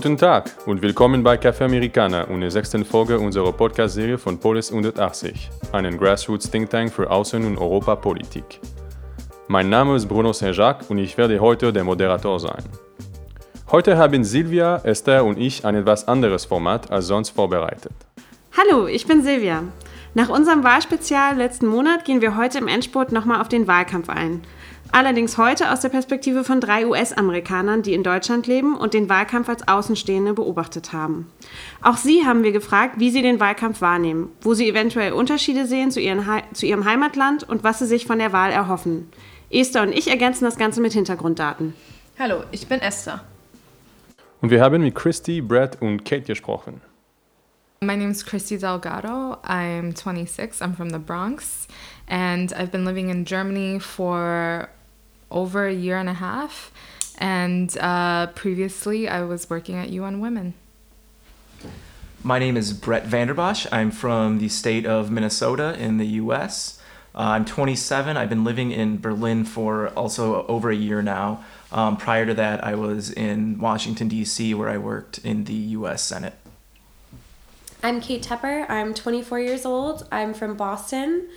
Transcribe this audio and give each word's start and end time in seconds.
Guten 0.00 0.16
Tag 0.16 0.52
und 0.64 0.80
willkommen 0.80 1.24
bei 1.24 1.34
Café 1.34 1.64
Americana 1.64 2.22
und 2.22 2.40
der 2.40 2.52
sechsten 2.52 2.84
Folge 2.84 3.18
unserer 3.18 3.50
Podcast-Serie 3.50 4.16
von 4.16 4.38
Polis 4.38 4.70
180, 4.70 5.50
einen 5.72 5.98
Grassroots 5.98 6.48
Think 6.48 6.70
Tank 6.70 6.92
für 6.92 7.10
Außen- 7.10 7.44
und 7.44 7.58
Europapolitik. 7.58 8.60
Mein 9.48 9.68
Name 9.68 9.96
ist 9.96 10.06
Bruno 10.06 10.32
Saint-Jacques 10.32 10.88
und 10.88 10.98
ich 10.98 11.18
werde 11.18 11.40
heute 11.40 11.72
der 11.72 11.82
Moderator 11.82 12.38
sein. 12.38 12.62
Heute 13.72 13.96
haben 13.98 14.22
Silvia, 14.22 14.76
Esther 14.84 15.24
und 15.24 15.36
ich 15.36 15.64
ein 15.64 15.74
etwas 15.74 16.06
anderes 16.06 16.44
Format 16.44 16.92
als 16.92 17.08
sonst 17.08 17.30
vorbereitet. 17.30 17.90
Hallo, 18.56 18.86
ich 18.86 19.04
bin 19.04 19.24
Silvia. 19.24 19.64
Nach 20.14 20.28
unserem 20.28 20.62
Wahlspezial 20.62 21.36
letzten 21.36 21.66
Monat 21.66 22.04
gehen 22.04 22.20
wir 22.20 22.36
heute 22.36 22.58
im 22.58 22.68
Endspurt 22.68 23.10
nochmal 23.10 23.40
auf 23.40 23.48
den 23.48 23.66
Wahlkampf 23.66 24.10
ein. 24.10 24.42
Allerdings 24.90 25.36
heute 25.36 25.70
aus 25.70 25.80
der 25.80 25.90
Perspektive 25.90 26.44
von 26.44 26.60
drei 26.60 26.86
US-Amerikanern, 26.86 27.82
die 27.82 27.94
in 27.94 28.02
Deutschland 28.02 28.46
leben 28.46 28.76
und 28.76 28.94
den 28.94 29.08
Wahlkampf 29.08 29.48
als 29.48 29.68
Außenstehende 29.68 30.32
beobachtet 30.32 30.92
haben. 30.92 31.30
Auch 31.82 31.96
sie 31.96 32.24
haben 32.24 32.42
wir 32.42 32.52
gefragt, 32.52 32.94
wie 32.98 33.10
sie 33.10 33.22
den 33.22 33.38
Wahlkampf 33.38 33.80
wahrnehmen, 33.80 34.30
wo 34.40 34.54
sie 34.54 34.68
eventuell 34.68 35.12
Unterschiede 35.12 35.66
sehen 35.66 35.90
zu, 35.90 36.00
ihren, 36.00 36.24
zu 36.52 36.66
ihrem 36.66 36.84
Heimatland 36.84 37.48
und 37.48 37.64
was 37.64 37.80
sie 37.80 37.86
sich 37.86 38.06
von 38.06 38.18
der 38.18 38.32
Wahl 38.32 38.50
erhoffen. 38.50 39.10
Esther 39.50 39.82
und 39.82 39.92
ich 39.92 40.08
ergänzen 40.08 40.44
das 40.44 40.56
Ganze 40.56 40.80
mit 40.80 40.92
Hintergrunddaten. 40.92 41.74
Hallo, 42.18 42.44
ich 42.50 42.66
bin 42.66 42.80
Esther. 42.80 43.22
Und 44.40 44.50
wir 44.50 44.60
haben 44.60 44.82
mit 44.82 44.94
Christy, 44.94 45.40
Brett 45.40 45.80
und 45.80 46.04
Kate 46.04 46.22
gesprochen. 46.22 46.80
My 47.80 47.94
name 47.94 48.10
is 48.10 48.24
Christy 48.24 48.58
Delgado. 48.58 49.38
I'm 49.44 49.94
26. 49.94 50.60
I'm 50.60 50.74
from 50.74 50.90
the 50.90 50.98
Bronx. 50.98 51.68
And 52.08 52.52
I've 52.52 52.72
been 52.72 52.84
living 52.84 53.08
in 53.08 53.24
Germany 53.24 53.78
for 53.78 54.68
over 55.30 55.66
a 55.66 55.74
year 55.74 55.98
and 55.98 56.08
a 56.08 56.14
half. 56.14 56.72
And 57.18 57.76
uh, 57.78 58.28
previously, 58.28 59.08
I 59.08 59.22
was 59.22 59.50
working 59.50 59.76
at 59.76 59.90
UN 59.90 60.20
Women. 60.20 60.54
My 62.22 62.38
name 62.38 62.56
is 62.56 62.72
Brett 62.72 63.06
Vanderbosch. 63.06 63.66
I'm 63.70 63.90
from 63.90 64.38
the 64.38 64.48
state 64.48 64.86
of 64.86 65.10
Minnesota 65.10 65.76
in 65.78 65.98
the 65.98 66.06
US. 66.06 66.80
Uh, 67.14 67.34
I'm 67.34 67.44
27. 67.44 68.16
I've 68.16 68.28
been 68.28 68.44
living 68.44 68.70
in 68.70 69.00
Berlin 69.00 69.44
for 69.44 69.88
also 69.90 70.46
over 70.46 70.70
a 70.70 70.76
year 70.76 71.02
now. 71.02 71.44
Um, 71.72 71.96
prior 71.96 72.26
to 72.26 72.34
that, 72.34 72.62
I 72.64 72.74
was 72.74 73.10
in 73.10 73.58
Washington, 73.58 74.08
D.C., 74.08 74.54
where 74.54 74.68
I 74.68 74.78
worked 74.78 75.18
in 75.18 75.44
the 75.44 75.54
U.S. 75.54 76.02
Senate. 76.02 76.34
I'm 77.82 78.00
Kate 78.00 78.22
Tepper. 78.22 78.68
I'm 78.68 78.94
24 78.94 79.40
years 79.40 79.64
old. 79.64 80.06
I'm 80.10 80.34
from 80.34 80.56
Boston. 80.56 81.28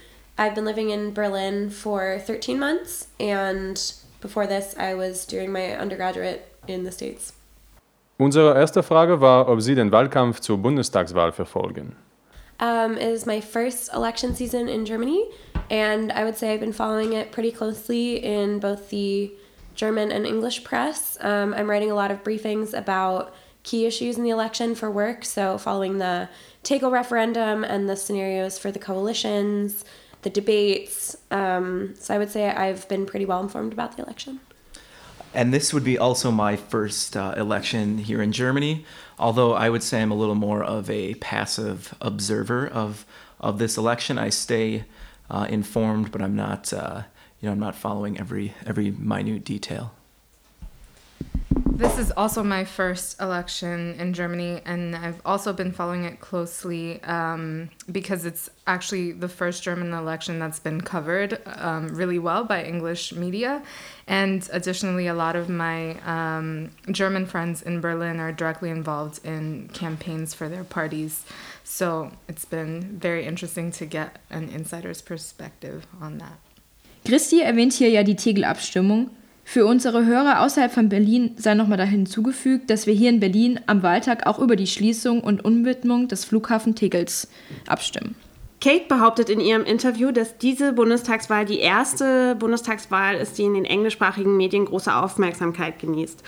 I've 0.41 0.55
been 0.55 0.65
living 0.65 0.89
in 0.89 1.13
Berlin 1.13 1.69
for 1.69 2.17
13 2.17 2.57
months, 2.57 3.09
and 3.19 3.79
before 4.21 4.47
this, 4.47 4.73
I 4.75 4.95
was 4.95 5.23
doing 5.27 5.51
my 5.51 5.73
undergraduate 5.73 6.51
in 6.67 6.83
the 6.83 6.91
States. 6.91 7.33
Unsere 8.17 8.55
erste 8.55 8.81
Frage 8.81 9.21
war, 9.21 9.47
ob 9.47 9.61
Sie 9.61 9.75
den 9.75 9.91
Wahlkampf 9.91 10.41
zur 10.41 10.57
Bundestagswahl 10.57 11.31
verfolgen. 11.31 11.95
Um, 12.59 12.97
it 12.97 13.07
is 13.07 13.27
my 13.27 13.39
first 13.39 13.93
election 13.93 14.33
season 14.33 14.67
in 14.67 14.83
Germany, 14.83 15.29
and 15.69 16.11
I 16.11 16.23
would 16.23 16.35
say 16.35 16.51
I've 16.51 16.59
been 16.59 16.73
following 16.73 17.13
it 17.13 17.31
pretty 17.31 17.51
closely 17.51 18.15
in 18.15 18.57
both 18.59 18.89
the 18.89 19.31
German 19.75 20.11
and 20.11 20.25
English 20.25 20.63
press. 20.63 21.19
Um, 21.21 21.53
I'm 21.53 21.69
writing 21.69 21.91
a 21.91 21.95
lot 21.95 22.09
of 22.09 22.23
briefings 22.23 22.73
about 22.73 23.31
key 23.61 23.85
issues 23.85 24.17
in 24.17 24.23
the 24.23 24.31
election 24.31 24.73
for 24.73 24.89
work, 24.89 25.23
so 25.23 25.59
following 25.59 25.99
the 25.99 26.29
Tegel 26.63 26.89
referendum 26.89 27.63
and 27.63 27.87
the 27.87 27.95
scenarios 27.95 28.57
for 28.57 28.71
the 28.71 28.79
coalitions, 28.79 29.85
the 30.21 30.29
debates. 30.29 31.15
Um, 31.29 31.93
so 31.97 32.13
I 32.13 32.17
would 32.17 32.29
say 32.29 32.49
I've 32.49 32.87
been 32.87 33.05
pretty 33.05 33.25
well 33.25 33.41
informed 33.41 33.73
about 33.73 33.95
the 33.97 34.03
election. 34.03 34.39
And 35.33 35.53
this 35.53 35.73
would 35.73 35.83
be 35.83 35.97
also 35.97 36.29
my 36.29 36.57
first 36.57 37.15
uh, 37.15 37.33
election 37.37 37.99
here 37.99 38.21
in 38.21 38.31
Germany, 38.33 38.85
although 39.17 39.53
I 39.53 39.69
would 39.69 39.81
say 39.81 40.01
I'm 40.01 40.11
a 40.11 40.15
little 40.15 40.35
more 40.35 40.63
of 40.63 40.89
a 40.89 41.13
passive 41.15 41.95
observer 42.01 42.67
of, 42.67 43.05
of 43.39 43.57
this 43.57 43.77
election. 43.77 44.17
I 44.17 44.29
stay 44.29 44.83
uh, 45.29 45.47
informed, 45.49 46.11
but 46.11 46.21
I'm 46.21 46.35
not, 46.35 46.73
uh, 46.73 47.03
you 47.39 47.47
know, 47.47 47.53
I'm 47.53 47.59
not 47.59 47.75
following 47.75 48.19
every, 48.19 48.53
every 48.65 48.91
minute 48.91 49.45
detail. 49.45 49.93
This 51.81 51.97
is 51.97 52.11
also 52.15 52.43
my 52.43 52.63
first 52.63 53.19
election 53.19 53.95
in 53.97 54.13
Germany, 54.13 54.61
and 54.65 54.95
I've 54.95 55.19
also 55.25 55.51
been 55.51 55.71
following 55.71 56.03
it 56.03 56.19
closely 56.19 57.01
um, 57.01 57.71
because 57.91 58.23
it's 58.23 58.51
actually 58.67 59.13
the 59.13 59.27
first 59.27 59.63
German 59.63 59.91
election 59.91 60.37
that's 60.37 60.59
been 60.59 60.81
covered 60.81 61.39
um, 61.57 61.87
really 61.87 62.19
well 62.19 62.43
by 62.43 62.63
English 62.63 63.13
media. 63.13 63.63
And 64.05 64.47
additionally, 64.53 65.07
a 65.07 65.15
lot 65.15 65.35
of 65.35 65.49
my 65.49 65.99
um, 66.05 66.69
German 66.91 67.25
friends 67.25 67.63
in 67.63 67.81
Berlin 67.81 68.19
are 68.19 68.31
directly 68.31 68.69
involved 68.69 69.25
in 69.25 69.67
campaigns 69.73 70.35
for 70.35 70.47
their 70.47 70.63
parties. 70.63 71.25
So 71.63 72.11
it's 72.27 72.45
been 72.45 72.99
very 72.99 73.25
interesting 73.25 73.71
to 73.71 73.87
get 73.87 74.19
an 74.29 74.49
insider's 74.49 75.01
perspective 75.01 75.87
on 75.99 76.19
that. 76.19 76.37
Christy 77.07 77.41
erwähnt 77.41 77.73
hier 77.73 77.89
ja 77.89 78.03
die 78.03 78.13
Tegel-Abstimmung. 78.13 79.09
Für 79.43 79.65
unsere 79.65 80.05
Hörer 80.05 80.41
außerhalb 80.41 80.71
von 80.71 80.89
Berlin 80.89 81.31
sei 81.37 81.55
nochmal 81.55 81.77
dahin 81.77 81.99
hinzugefügt, 81.99 82.69
dass 82.69 82.87
wir 82.87 82.93
hier 82.93 83.09
in 83.09 83.19
Berlin 83.19 83.59
am 83.67 83.83
Wahltag 83.83 84.25
auch 84.25 84.39
über 84.39 84.55
die 84.55 84.67
Schließung 84.67 85.21
und 85.21 85.43
Umwidmung 85.43 86.07
des 86.07 86.23
Flughafen 86.23 86.75
Tegels 86.75 87.27
abstimmen. 87.67 88.15
Kate 88.61 88.85
behauptet 88.87 89.31
in 89.31 89.39
ihrem 89.39 89.63
Interview, 89.63 90.11
dass 90.11 90.37
diese 90.37 90.71
Bundestagswahl 90.73 91.45
die 91.45 91.59
erste 91.59 92.35
Bundestagswahl 92.35 93.15
ist, 93.15 93.39
die 93.39 93.43
in 93.43 93.55
den 93.55 93.65
englischsprachigen 93.65 94.37
Medien 94.37 94.65
große 94.65 94.95
Aufmerksamkeit 94.95 95.79
genießt. 95.79 96.23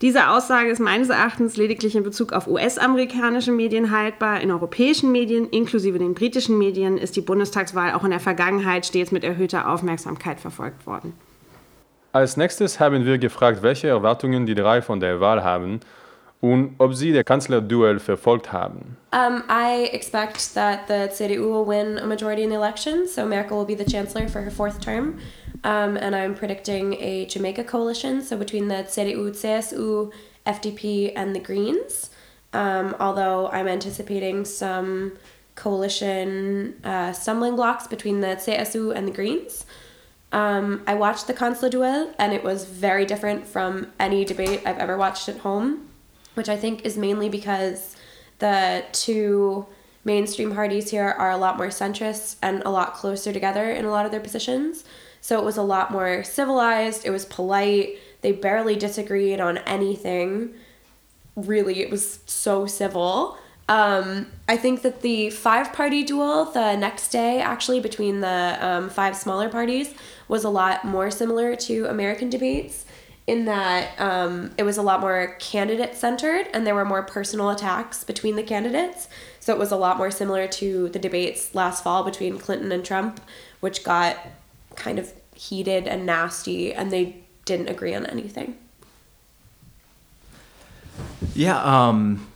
Diese 0.00 0.30
Aussage 0.30 0.70
ist 0.70 0.80
meines 0.80 1.10
Erachtens 1.10 1.58
lediglich 1.58 1.94
in 1.94 2.02
Bezug 2.02 2.32
auf 2.32 2.46
US-amerikanische 2.46 3.52
Medien 3.52 3.90
haltbar. 3.90 4.40
In 4.40 4.50
europäischen 4.50 5.12
Medien, 5.12 5.48
inklusive 5.50 5.98
den 5.98 6.14
britischen 6.14 6.56
Medien, 6.56 6.96
ist 6.96 7.16
die 7.16 7.20
Bundestagswahl 7.20 7.92
auch 7.92 8.04
in 8.04 8.10
der 8.10 8.20
Vergangenheit 8.20 8.86
stets 8.86 9.12
mit 9.12 9.22
erhöhter 9.22 9.70
Aufmerksamkeit 9.70 10.40
verfolgt 10.40 10.86
worden. 10.86 11.12
Als 12.14 12.36
nächstes 12.36 12.78
haben 12.78 13.04
wir 13.04 13.18
gefragt, 13.18 13.60
welche 13.64 13.88
Erwartungen 13.88 14.46
die 14.46 14.54
drei 14.54 14.80
von 14.82 15.00
der 15.00 15.20
Wahl 15.20 15.42
haben 15.42 15.80
und 16.40 16.76
ob 16.78 16.94
sie 16.94 17.12
der 17.12 17.24
Kanzlerduell 17.24 17.98
verfolgt 17.98 18.52
haben. 18.52 18.96
Um, 19.12 19.42
I 19.50 19.88
expect 19.92 20.54
that 20.54 20.86
the 20.86 21.08
CDU 21.10 21.50
will 21.50 21.66
win 21.66 21.98
a 21.98 22.06
majority 22.06 22.44
in 22.44 22.50
the 22.50 22.54
election, 22.54 23.08
so 23.08 23.26
Merkel 23.26 23.58
will 23.58 23.66
be 23.66 23.74
the 23.74 23.84
chancellor 23.84 24.28
for 24.28 24.42
her 24.42 24.52
fourth 24.52 24.78
term. 24.80 25.18
Um, 25.64 25.96
and 25.96 26.14
I'm 26.14 26.36
predicting 26.36 26.94
a 27.00 27.26
Jamaica 27.26 27.64
coalition, 27.64 28.22
so 28.22 28.36
between 28.36 28.68
the 28.68 28.84
CDU, 28.86 29.32
CSU, 29.32 30.12
FDP, 30.46 31.12
and 31.16 31.34
the 31.34 31.40
Greens. 31.40 32.10
Um, 32.52 32.94
although 33.00 33.48
I'm 33.48 33.66
anticipating 33.66 34.44
some 34.44 35.14
coalition 35.56 36.74
uh, 36.84 37.12
stumbling 37.12 37.56
blocks 37.56 37.88
between 37.88 38.20
the 38.20 38.36
CSU 38.36 38.94
and 38.94 39.08
the 39.08 39.12
Greens. 39.12 39.66
Um, 40.34 40.82
I 40.88 40.94
watched 40.96 41.28
the 41.28 41.32
Consular 41.32 41.70
Duel, 41.70 42.12
and 42.18 42.32
it 42.32 42.42
was 42.42 42.64
very 42.64 43.06
different 43.06 43.46
from 43.46 43.92
any 44.00 44.24
debate 44.24 44.62
I've 44.66 44.78
ever 44.78 44.96
watched 44.96 45.28
at 45.28 45.38
home, 45.38 45.88
which 46.34 46.48
I 46.48 46.56
think 46.56 46.84
is 46.84 46.98
mainly 46.98 47.28
because 47.28 47.94
the 48.40 48.84
two 48.90 49.64
mainstream 50.04 50.52
parties 50.52 50.90
here 50.90 51.06
are 51.06 51.30
a 51.30 51.36
lot 51.36 51.56
more 51.56 51.68
centrist 51.68 52.34
and 52.42 52.64
a 52.64 52.70
lot 52.70 52.94
closer 52.94 53.32
together 53.32 53.70
in 53.70 53.84
a 53.84 53.90
lot 53.92 54.06
of 54.06 54.10
their 54.10 54.20
positions. 54.20 54.82
So 55.20 55.38
it 55.38 55.44
was 55.44 55.56
a 55.56 55.62
lot 55.62 55.92
more 55.92 56.24
civilized, 56.24 57.06
it 57.06 57.10
was 57.10 57.24
polite, 57.26 57.96
they 58.22 58.32
barely 58.32 58.74
disagreed 58.74 59.38
on 59.38 59.58
anything. 59.58 60.54
Really, 61.36 61.80
it 61.80 61.92
was 61.92 62.18
so 62.26 62.66
civil. 62.66 63.38
Um, 63.68 64.26
I 64.46 64.56
think 64.56 64.82
that 64.82 65.00
the 65.00 65.30
five 65.30 65.72
party 65.72 66.04
duel 66.04 66.46
the 66.46 66.76
next 66.76 67.08
day, 67.08 67.40
actually, 67.40 67.80
between 67.80 68.20
the 68.20 68.58
um, 68.60 68.90
five 68.90 69.16
smaller 69.16 69.48
parties, 69.48 69.94
was 70.28 70.44
a 70.44 70.50
lot 70.50 70.84
more 70.84 71.10
similar 71.10 71.56
to 71.56 71.86
American 71.86 72.28
debates 72.28 72.84
in 73.26 73.46
that 73.46 73.98
um, 73.98 74.52
it 74.58 74.64
was 74.64 74.76
a 74.76 74.82
lot 74.82 75.00
more 75.00 75.34
candidate 75.38 75.94
centered 75.94 76.46
and 76.52 76.66
there 76.66 76.74
were 76.74 76.84
more 76.84 77.02
personal 77.02 77.48
attacks 77.48 78.04
between 78.04 78.36
the 78.36 78.42
candidates. 78.42 79.08
So 79.40 79.54
it 79.54 79.58
was 79.58 79.70
a 79.70 79.76
lot 79.76 79.96
more 79.96 80.10
similar 80.10 80.46
to 80.48 80.90
the 80.90 80.98
debates 80.98 81.54
last 81.54 81.82
fall 81.82 82.04
between 82.04 82.38
Clinton 82.38 82.70
and 82.70 82.84
Trump, 82.84 83.20
which 83.60 83.82
got 83.82 84.18
kind 84.76 84.98
of 84.98 85.12
heated 85.34 85.88
and 85.88 86.04
nasty 86.04 86.74
and 86.74 86.90
they 86.90 87.16
didn't 87.46 87.68
agree 87.68 87.94
on 87.94 88.04
anything. 88.06 88.58
Yeah, 91.34 91.60
um, 91.62 92.26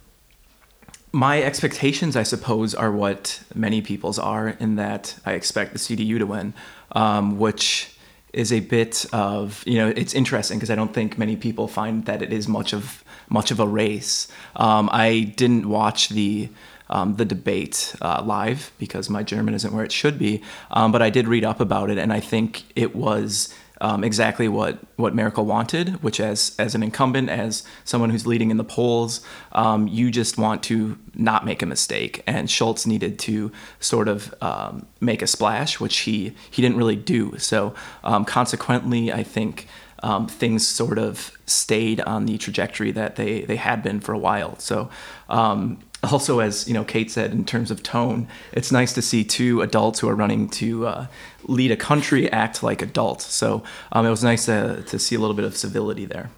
my 1.13 1.43
expectations, 1.43 2.17
I 2.17 2.23
suppose, 2.23 2.75
are 2.75 2.93
what 2.93 3.43
many 3.55 3.81
people's 3.81 4.19
are 4.19 4.49
in 4.49 4.77
that 4.77 5.17
I 5.25 5.33
expect 5.33 5.73
the 5.73 5.79
CDU 5.79 6.19
to 6.19 6.27
win, 6.27 6.55
um, 6.93 7.39
which 7.39 7.95
is 8.33 8.53
a 8.53 8.61
bit 8.61 9.07
of 9.13 9.65
you 9.67 9.79
know 9.79 9.89
it's 9.89 10.15
interesting 10.15 10.59
because 10.59 10.71
I 10.71 10.75
don't 10.75 10.93
think 10.93 11.17
many 11.17 11.35
people 11.35 11.67
find 11.67 12.05
that 12.05 12.23
it 12.23 12.33
is 12.33 12.47
much 12.47 12.73
of 12.73 13.03
much 13.29 13.51
of 13.51 13.61
a 13.61 13.67
race. 13.67 14.29
Um, 14.57 14.89
I 14.93 15.33
didn't 15.37 15.69
watch 15.69 16.11
the 16.11 16.51
um, 16.91 17.17
the 17.17 17.25
debate 17.25 17.95
uh, 18.01 18.23
live 18.25 18.73
because 18.79 19.11
my 19.11 19.23
German 19.23 19.55
isn't 19.55 19.73
where 19.73 19.85
it 19.85 19.93
should 19.93 20.19
be, 20.19 20.43
um, 20.71 20.93
but 20.93 21.03
I 21.03 21.11
did 21.11 21.29
read 21.29 21.45
up 21.45 21.61
about 21.61 21.91
it, 21.91 21.99
and 21.99 22.13
I 22.13 22.21
think 22.21 22.65
it 22.77 22.95
was 22.95 23.55
um, 23.81 24.05
exactly 24.05 24.49
what, 24.49 24.79
what 24.97 25.15
Merkel 25.15 25.45
wanted, 25.45 26.03
which 26.03 26.21
as, 26.21 26.55
as 26.59 26.75
an 26.75 26.83
incumbent, 26.83 27.31
as 27.31 27.63
someone 27.85 28.11
who's 28.11 28.27
leading 28.27 28.51
in 28.51 28.57
the 28.57 28.65
polls, 28.65 29.21
um, 29.53 29.87
you 29.89 30.11
just 30.11 30.37
want 30.37 30.63
to 30.65 30.99
not 31.15 31.45
make 31.45 31.63
a 31.63 31.67
mistake. 31.67 32.23
And 32.27 32.51
Schulz 32.51 32.87
needed 32.87 33.19
to 33.21 33.53
sort 33.81 34.09
of 34.09 34.35
um, 34.43 34.87
make 35.01 35.23
a 35.23 35.27
splash, 35.27 35.81
which 35.81 35.99
he, 35.99 36.35
he 36.51 36.63
didn't 36.63 36.77
really 36.77 36.97
do. 36.97 37.39
So 37.39 37.75
um, 38.03 38.25
consequently, 38.25 39.13
I 39.13 39.23
think 39.23 39.67
um, 40.03 40.29
things 40.29 40.67
sort 40.67 40.99
of 40.99 41.33
stayed 41.47 42.01
on 42.01 42.27
the 42.27 42.39
trajectory 42.39 42.93
that 42.93 43.17
they, 43.17 43.43
they 43.43 43.57
had 43.57 43.83
been 43.83 44.01
for 44.01 44.13
a 44.13 44.19
while. 44.19 44.59
So 44.59 44.91
um, 45.29 45.81
also 46.05 46.39
as 46.39 46.69
you 46.69 46.75
know 46.75 46.85
kate 46.85 47.11
said 47.11 47.33
in 47.33 47.45
terms 47.45 47.71
of 47.71 47.83
tone 47.83 48.29
it's 48.53 48.71
nice 48.71 48.93
to 48.93 49.03
see 49.03 49.25
two 49.25 49.61
adults 49.63 49.99
who 49.99 50.09
are 50.09 50.15
running 50.15 50.49
to 50.49 50.87
uh, 50.87 51.07
lead 51.49 51.71
a 51.71 51.77
country 51.77 52.31
act 52.31 52.63
like 52.63 52.83
adults. 52.83 53.27
So 53.27 53.63
um, 53.93 54.07
it 54.07 54.11
was 54.11 54.23
nice 54.23 54.47
to, 54.47 54.83
to 54.87 54.99
see 54.99 55.17
a 55.17 55.19
little 55.19 55.35
bit 55.35 55.45
of 55.45 55.57
civility 55.57 56.05
there. 56.05 56.31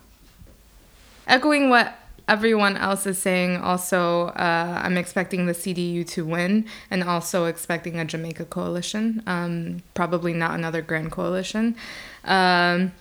Echoing 1.27 1.69
what 1.69 1.95
everyone 2.29 2.77
else 2.77 3.09
is 3.09 3.19
saying 3.19 3.57
also 3.57 4.27
uh, 4.29 4.81
i'm 4.85 4.97
expecting 4.97 5.47
the 5.47 5.53
cdu 5.53 6.07
to 6.07 6.25
win 6.25 6.65
and 6.89 7.03
also 7.03 7.47
expecting 7.47 7.99
a 7.99 8.05
jamaica 8.05 8.45
coalition 8.45 9.21
um, 9.27 9.83
probably 9.95 10.33
not 10.33 10.55
another 10.55 10.81
grand 10.81 11.11
coalition. 11.11 11.75
Um, 12.25 12.93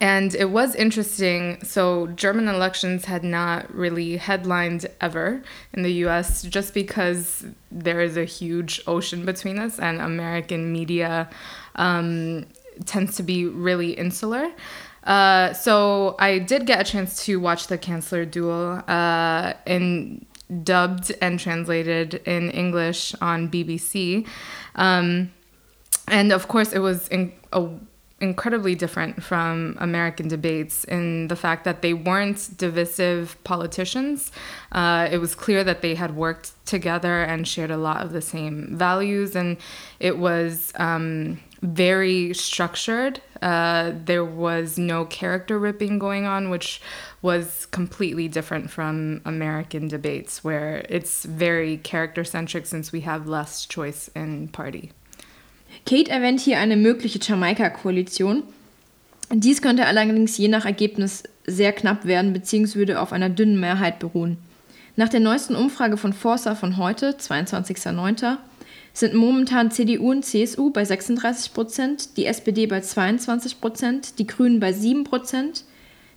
and 0.00 0.34
it 0.34 0.50
was 0.50 0.74
interesting. 0.74 1.62
So, 1.64 2.06
German 2.08 2.48
elections 2.48 3.04
had 3.06 3.24
not 3.24 3.72
really 3.74 4.16
headlined 4.16 4.86
ever 5.00 5.42
in 5.72 5.82
the 5.82 5.92
US 6.04 6.42
just 6.42 6.74
because 6.74 7.44
there 7.70 8.00
is 8.00 8.16
a 8.16 8.24
huge 8.24 8.80
ocean 8.86 9.24
between 9.24 9.58
us, 9.58 9.78
and 9.78 10.00
American 10.00 10.72
media 10.72 11.28
um, 11.76 12.46
tends 12.86 13.16
to 13.16 13.22
be 13.22 13.46
really 13.46 13.92
insular. 13.92 14.50
Uh, 15.04 15.52
so, 15.54 16.16
I 16.18 16.38
did 16.38 16.66
get 16.66 16.80
a 16.80 16.84
chance 16.84 17.24
to 17.24 17.40
watch 17.40 17.66
the 17.66 17.78
Chancellor 17.78 18.24
duel 18.24 18.82
uh, 18.86 19.54
in 19.66 20.26
dubbed 20.64 21.12
and 21.20 21.38
translated 21.38 22.14
in 22.26 22.50
English 22.50 23.14
on 23.20 23.48
BBC. 23.48 24.26
Um, 24.74 25.30
and 26.08 26.32
of 26.32 26.48
course, 26.48 26.72
it 26.72 26.80
was 26.80 27.08
in 27.08 27.32
a 27.52 27.68
incredibly 28.20 28.74
different 28.74 29.22
from 29.22 29.76
American 29.80 30.28
debates 30.28 30.84
in 30.84 31.28
the 31.28 31.36
fact 31.36 31.64
that 31.64 31.80
they 31.80 31.94
weren't 31.94 32.50
divisive 32.56 33.36
politicians. 33.44 34.30
Uh, 34.72 35.08
it 35.10 35.18
was 35.18 35.34
clear 35.34 35.64
that 35.64 35.80
they 35.80 35.94
had 35.94 36.14
worked 36.14 36.52
together 36.66 37.22
and 37.22 37.48
shared 37.48 37.70
a 37.70 37.76
lot 37.76 38.04
of 38.04 38.12
the 38.12 38.20
same 38.20 38.76
values, 38.76 39.34
and 39.34 39.56
it 39.98 40.18
was 40.18 40.72
um, 40.76 41.40
very 41.62 42.34
structured. 42.34 43.20
Uh, 43.40 43.92
there 44.04 44.24
was 44.24 44.78
no 44.78 45.06
character 45.06 45.58
ripping 45.58 45.98
going 45.98 46.26
on, 46.26 46.50
which 46.50 46.82
was 47.22 47.66
completely 47.66 48.28
different 48.28 48.70
from 48.70 49.22
American 49.24 49.88
debates, 49.88 50.44
where 50.44 50.84
it's 50.90 51.24
very 51.24 51.78
character 51.78 52.22
centric 52.22 52.66
since 52.66 52.92
we 52.92 53.00
have 53.00 53.26
less 53.26 53.64
choice 53.64 54.08
in 54.14 54.48
party. 54.48 54.92
Kate 55.86 56.10
erwähnt 56.10 56.40
hier 56.40 56.58
eine 56.58 56.76
mögliche 56.76 57.18
Jamaika-Koalition. 57.20 58.42
Dies 59.32 59.62
könnte 59.62 59.86
allerdings 59.86 60.36
je 60.36 60.48
nach 60.48 60.64
Ergebnis 60.64 61.22
sehr 61.46 61.72
knapp 61.72 62.04
werden 62.04 62.32
bzw. 62.32 62.94
auf 62.94 63.12
einer 63.12 63.28
dünnen 63.28 63.60
Mehrheit 63.60 63.98
beruhen. 63.98 64.38
Nach 64.96 65.08
der 65.08 65.20
neuesten 65.20 65.54
Umfrage 65.54 65.96
von 65.96 66.12
Forsa 66.12 66.54
von 66.54 66.76
heute, 66.76 67.12
22.09., 67.12 68.36
sind 68.92 69.14
momentan 69.14 69.70
CDU 69.70 70.10
und 70.10 70.24
CSU 70.24 70.70
bei 70.70 70.84
36 70.84 71.54
Prozent, 71.54 72.16
die 72.16 72.26
SPD 72.26 72.66
bei 72.66 72.80
22 72.80 73.60
Prozent, 73.60 74.18
die 74.18 74.26
Grünen 74.26 74.58
bei 74.58 74.72
7 74.72 75.04
Prozent, 75.04 75.64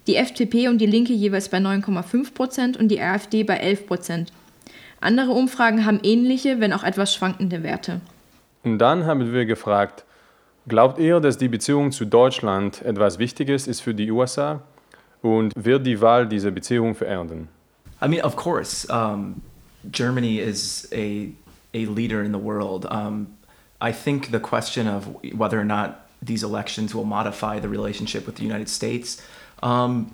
die 0.07 0.15
FDP 0.15 0.67
und 0.67 0.79
die 0.79 0.87
Linke 0.87 1.13
jeweils 1.13 1.49
bei 1.49 1.59
9,5 1.59 2.33
Prozent 2.33 2.77
und 2.77 2.89
die 2.89 2.99
AfD 2.99 3.43
bei 3.43 3.57
11 3.57 3.87
Prozent. 3.87 4.33
Andere 4.99 5.31
Umfragen 5.31 5.85
haben 5.85 5.99
ähnliche, 6.03 6.59
wenn 6.59 6.73
auch 6.73 6.83
etwas 6.83 7.13
schwankende 7.13 7.61
Werte. 7.63 8.01
Und 8.63 8.79
dann 8.79 9.05
haben 9.05 9.31
wir 9.33 9.45
gefragt, 9.45 10.05
glaubt 10.67 10.99
ihr, 10.99 11.19
dass 11.19 11.37
die 11.37 11.49
Beziehung 11.49 11.91
zu 11.91 12.05
Deutschland 12.05 12.81
etwas 12.81 13.19
Wichtiges 13.19 13.67
ist 13.67 13.81
für 13.81 13.93
die 13.93 14.11
USA? 14.11 14.61
Und 15.21 15.53
wird 15.55 15.85
die 15.85 16.01
Wahl 16.01 16.27
diese 16.27 16.51
Beziehung 16.51 16.95
verändern? 16.95 17.47
I 18.01 18.07
mean, 18.07 18.21
of 18.21 18.35
course, 18.35 18.85
um, 18.89 19.41
Germany 19.89 20.39
is 20.39 20.87
a, 20.91 21.29
a 21.73 21.85
leader 21.85 22.21
in 22.21 22.33
the 22.33 22.39
world. 22.39 22.85
Um, 22.91 23.27
I 23.79 23.93
think 23.93 24.31
the 24.31 24.39
question 24.39 24.87
of 24.87 25.07
whether 25.33 25.59
or 25.59 25.65
not 25.65 26.01
these 26.21 26.43
elections 26.43 26.93
will 26.93 27.05
modify 27.05 27.59
the 27.59 27.69
relationship 27.69 28.25
with 28.25 28.35
the 28.35 28.43
United 28.43 28.69
States, 28.69 29.21
um, 29.61 30.13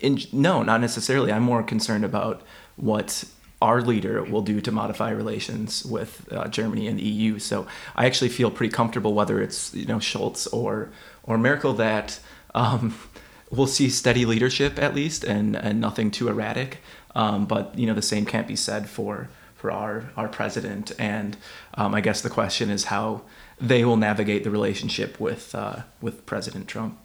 in, 0.00 0.18
no, 0.32 0.62
not 0.62 0.80
necessarily. 0.80 1.32
I'm 1.32 1.42
more 1.42 1.62
concerned 1.62 2.04
about 2.04 2.42
what 2.76 3.24
our 3.62 3.80
leader 3.80 4.22
will 4.22 4.42
do 4.42 4.60
to 4.60 4.72
modify 4.72 5.10
relations 5.10 5.84
with 5.84 6.28
uh, 6.32 6.48
Germany 6.48 6.86
and 6.86 6.98
the 6.98 7.02
EU. 7.02 7.38
So 7.38 7.66
I 7.96 8.06
actually 8.06 8.28
feel 8.28 8.50
pretty 8.50 8.72
comfortable 8.72 9.14
whether 9.14 9.40
it's 9.40 9.74
you 9.74 9.86
know 9.86 9.98
Schulz 9.98 10.46
or 10.48 10.90
or 11.22 11.38
Merkel 11.38 11.72
that 11.74 12.20
um, 12.54 12.94
we'll 13.50 13.66
see 13.66 13.88
steady 13.88 14.24
leadership 14.24 14.78
at 14.78 14.94
least 14.94 15.24
and 15.24 15.56
and 15.56 15.80
nothing 15.80 16.10
too 16.10 16.28
erratic. 16.28 16.78
Um, 17.14 17.46
but 17.46 17.78
you 17.78 17.86
know 17.86 17.94
the 17.94 18.02
same 18.02 18.26
can't 18.26 18.48
be 18.48 18.56
said 18.56 18.88
for 18.88 19.28
for 19.54 19.70
our 19.70 20.10
our 20.16 20.28
president. 20.28 20.92
And 20.98 21.36
um, 21.74 21.94
I 21.94 22.00
guess 22.00 22.20
the 22.20 22.30
question 22.30 22.70
is 22.70 22.84
how 22.84 23.22
they 23.60 23.84
will 23.84 23.96
navigate 23.96 24.44
the 24.44 24.50
relationship 24.50 25.18
with 25.20 25.54
uh, 25.54 25.82
with 26.00 26.26
President 26.26 26.68
Trump. 26.68 26.98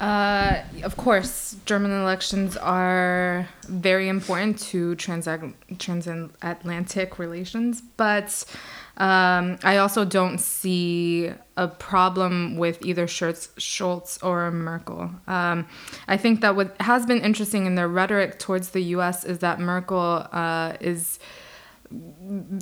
Uh, 0.00 0.62
of 0.82 0.96
course, 0.98 1.56
German 1.64 1.90
elections 1.90 2.56
are 2.58 3.48
very 3.66 4.08
important 4.08 4.58
to 4.58 4.94
transatlantic 4.94 7.18
relations, 7.18 7.80
but 7.96 8.44
um, 8.98 9.58
I 9.62 9.78
also 9.78 10.04
don't 10.04 10.38
see 10.38 11.32
a 11.56 11.68
problem 11.68 12.58
with 12.58 12.84
either 12.84 13.06
Schulz 13.06 14.18
or 14.22 14.50
Merkel. 14.50 15.10
Um, 15.26 15.66
I 16.08 16.18
think 16.18 16.42
that 16.42 16.56
what 16.56 16.76
has 16.80 17.06
been 17.06 17.22
interesting 17.22 17.64
in 17.64 17.74
their 17.74 17.88
rhetoric 17.88 18.38
towards 18.38 18.70
the 18.70 18.82
US 18.96 19.24
is 19.24 19.38
that 19.38 19.60
Merkel 19.60 20.28
uh, 20.30 20.74
is 20.80 21.18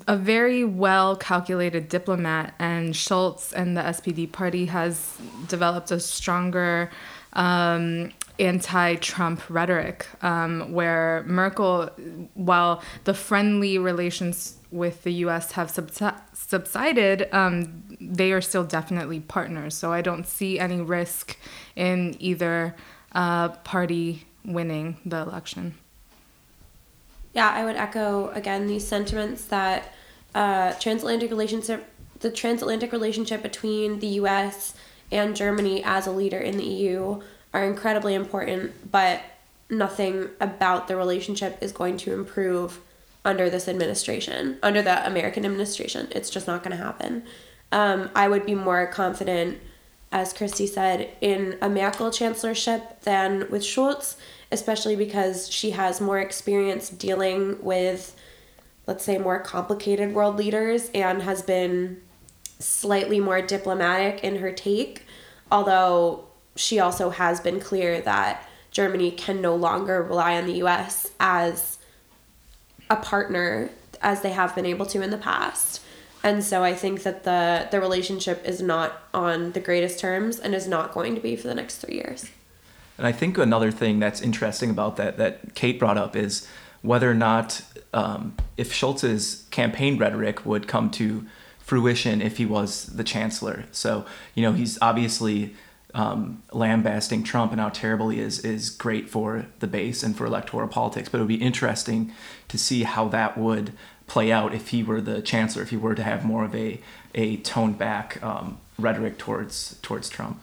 a 0.07 0.17
very 0.17 0.65
well 0.65 1.17
calculated 1.17 1.89
diplomat, 1.89 2.55
and 2.59 2.95
Schulz 2.95 3.53
and 3.53 3.77
the 3.77 3.83
SPD 3.83 4.31
party 4.31 4.67
has 4.67 5.17
developed 5.49 5.91
a 5.91 5.99
stronger 5.99 6.91
um, 7.35 8.13
anti-Trump 8.39 9.43
rhetoric, 9.49 10.07
um, 10.23 10.73
where 10.73 11.25
Merkel, 11.27 11.91
while 12.35 12.83
the 13.05 13.15
friendly 13.15 13.79
relations 13.79 14.57
with 14.71 15.05
the 15.05 15.13
U.S. 15.13 15.53
have 15.53 15.71
subsided, 15.71 17.29
um, 17.33 17.85
they 18.01 18.33
are 18.33 18.41
still 18.41 18.65
definitely 18.65 19.21
partners. 19.21 19.75
So 19.75 19.93
I 19.93 20.03
don't 20.03 20.27
see 20.27 20.59
any 20.59 20.81
risk 20.81 21.37
in 21.77 22.17
either 22.19 22.75
uh, 23.13 23.51
party 23.51 24.27
winning 24.45 24.97
the 25.07 25.19
election. 25.19 25.75
Yeah, 27.35 27.51
I 27.51 27.65
would 27.65 27.77
echo 27.77 28.31
again 28.31 28.67
these 28.67 28.87
sentiments 28.87 29.45
that 29.47 29.95
uh, 30.35 30.73
transatlantic 30.75 31.31
relationship, 31.31 31.89
the 32.19 32.31
transatlantic 32.31 32.91
relationship 32.91 33.43
between 33.43 34.01
the 34.01 34.07
U.S 34.09 34.75
and 35.15 35.37
Germany 35.37 35.83
as 35.85 36.07
a 36.07 36.13
leader 36.13 36.39
in 36.39 36.57
the 36.57 36.65
EU 36.65 37.23
are 37.53 37.65
incredibly 37.65 38.15
important, 38.15 38.91
but 38.91 39.23
nothing 39.71 40.29
about 40.41 40.89
the 40.89 40.97
relationship 40.97 41.57
is 41.61 41.73
going 41.73 41.97
to 41.99 42.13
improve 42.13 42.81
under 43.25 43.49
this 43.49 43.69
administration, 43.69 44.59
under 44.63 44.83
the 44.83 45.07
American 45.07 45.47
administration. 45.47 46.09
It's 46.11 46.29
just 46.29 46.47
not 46.47 46.63
going 46.63 46.77
to 46.77 46.83
happen. 46.83 47.25
Um, 47.73 48.11
I 48.15 48.29
would 48.29 48.45
be 48.45 48.55
more 48.55 48.87
confident, 48.87 49.59
as 50.13 50.33
Christy 50.33 50.67
said, 50.67 51.09
in 51.21 51.57
a 51.63 51.69
Merkel 51.69 52.11
chancellorship 52.11 53.01
than 53.03 53.49
with 53.51 53.65
Schulz, 53.65 54.17
especially 54.53 54.97
because 54.97 55.51
she 55.51 55.71
has 55.71 56.01
more 56.01 56.19
experience 56.19 56.91
dealing 56.91 57.63
with, 57.63 58.15
let's 58.87 59.05
say, 59.05 59.17
more 59.17 59.39
complicated 59.39 60.13
world 60.13 60.37
leaders 60.37 60.91
and 60.95 61.23
has 61.23 61.41
been 61.41 62.03
slightly 62.59 63.21
more 63.21 63.43
diplomatic 63.43 64.23
in 64.23 64.37
her 64.37 64.53
take, 64.53 65.04
although 65.55 66.25
she 66.57 66.81
also 66.81 67.11
has 67.11 67.41
been 67.41 67.61
clear 67.61 68.01
that 68.01 68.47
Germany 68.73 69.13
can 69.13 69.41
no 69.41 69.55
longer 69.55 70.03
rely 70.03 70.37
on 70.37 70.47
the 70.47 70.55
US 70.65 71.13
as 71.21 71.79
a 72.91 72.97
partner 72.97 73.71
as 74.03 74.21
they 74.21 74.33
have 74.33 74.55
been 74.55 74.67
able 74.67 74.85
to 74.87 75.01
in 75.01 75.11
the 75.11 75.17
past. 75.17 75.81
And 76.25 76.43
so 76.43 76.65
I 76.65 76.75
think 76.75 77.05
that 77.05 77.23
the 77.23 77.69
the 77.71 77.81
relationship 77.81 78.45
is 78.45 78.61
not 78.61 78.91
on 79.15 79.53
the 79.53 79.61
greatest 79.61 80.01
terms 80.01 80.41
and 80.41 80.55
is 80.55 80.67
not 80.67 80.93
going 80.93 81.15
to 81.15 81.21
be 81.21 81.37
for 81.37 81.47
the 81.47 81.55
next 81.55 81.79
3 81.79 81.95
years. 81.95 82.31
And 82.99 83.07
I 83.07 83.13
think 83.13 83.39
another 83.39 83.71
thing 83.71 84.01
that's 84.01 84.21
interesting 84.21 84.71
about 84.71 84.97
that 84.97 85.17
that 85.19 85.55
Kate 85.55 85.79
brought 85.79 85.99
up 85.99 86.17
is 86.17 86.49
whether 86.83 87.09
or 87.09 87.15
not 87.31 87.63
um, 87.93 88.35
if 88.57 88.73
Schulz's 88.73 89.47
campaign 89.51 89.99
rhetoric 89.99 90.45
would 90.45 90.67
come 90.67 90.91
to 90.91 91.25
fruition 91.65 92.21
if 92.21 92.37
he 92.37 92.47
was 92.47 92.87
the 92.87 93.05
chancellor. 93.05 93.65
So, 93.73 94.05
you 94.35 94.43
know, 94.43 94.53
he's 94.53 94.79
obviously 94.83 95.55
um, 95.95 96.43
lambasting 96.53 97.23
Trump 97.23 97.53
and 97.53 97.61
how 97.61 97.71
terrible 97.71 98.11
he 98.11 98.21
is 98.21 98.41
is 98.41 98.69
great 98.69 99.09
for 99.09 99.47
the 99.61 99.67
base 99.67 100.03
and 100.03 100.17
for 100.17 100.27
electoral 100.27 100.69
politics. 100.69 101.09
But 101.09 101.19
it 101.19 101.21
would 101.23 101.29
be 101.29 101.43
interesting 101.43 102.13
to 102.49 102.59
see 102.59 102.83
how 102.83 103.09
that 103.09 103.39
would 103.39 103.73
play 104.07 104.31
out 104.31 104.53
if 104.53 104.69
he 104.69 104.83
were 104.83 105.01
the 105.01 105.23
chancellor, 105.23 105.63
if 105.63 105.71
he 105.71 105.77
were 105.77 105.95
to 105.95 106.03
have 106.03 106.25
more 106.25 106.45
of 106.45 106.55
a, 106.55 106.81
a 107.15 107.39
toned 107.39 107.79
back 107.79 108.23
um, 108.23 108.59
rhetoric 108.79 109.17
towards, 109.19 109.77
towards 109.81 110.09
Trump. 110.11 110.39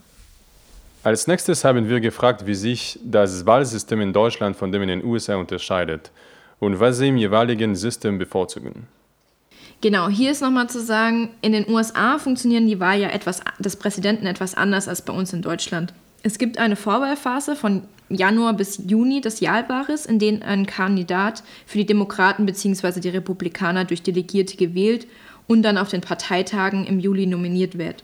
Als 1.04 1.28
nächstes 1.28 1.64
haben 1.64 1.90
wir 1.90 2.00
gefragt, 2.00 2.46
wie 2.46 2.54
sich 2.54 3.00
das 3.04 3.46
Wahlsystem 3.46 4.02
in 4.02 4.14
Deutschland 4.14 4.56
von 4.56 4.72
dem 4.72 4.84
in 4.84 4.88
den 4.88 5.04
USA 5.04 5.36
unterscheidet 5.36 6.12
und 6.60 6.80
was 6.80 7.00
sie 7.00 7.08
im 7.08 7.18
jeweiligen 7.18 7.76
System 7.76 8.20
bevorzugen. 8.20 8.88
Genau, 9.82 10.10
hier 10.10 10.32
ist 10.32 10.42
nochmal 10.42 10.70
zu 10.70 10.80
sagen, 10.80 11.30
in 11.42 11.54
den 11.54 11.68
USA 11.68 12.20
funktionieren 12.20 12.68
die 12.68 12.80
Wahl 12.80 13.00
ja 13.00 13.10
etwas 13.10 13.42
des 13.58 13.76
Präsidenten 13.76 14.28
etwas 14.28 14.54
anders 14.54 14.88
als 14.88 15.02
bei 15.02 15.12
uns 15.12 15.34
in 15.34 15.42
Deutschland. 15.42 15.92
Es 16.22 16.38
gibt 16.38 16.60
eine 16.60 16.76
Vorwahlphase 16.76 17.56
von 17.56 17.82
Januar 18.08 18.54
bis 18.54 18.80
Juni 18.86 19.22
des 19.22 19.40
Jahrjahres, 19.40 20.06
in 20.06 20.20
denen 20.20 20.44
ein 20.44 20.68
Kandidat 20.68 21.44
für 21.66 21.80
die 21.80 21.86
Demokraten 21.88 22.46
bzw. 22.46 23.00
die 23.00 23.10
Republikaner 23.10 23.86
durch 23.86 24.04
Delegierte 24.04 24.56
gewählt 24.56 25.08
und 25.48 25.64
dann 25.64 25.80
auf 25.80 25.90
den 25.90 26.02
Parteitagen 26.02 26.86
im 26.86 27.00
Juli 27.00 27.26
nominiert 27.26 27.80
wird. 27.80 28.04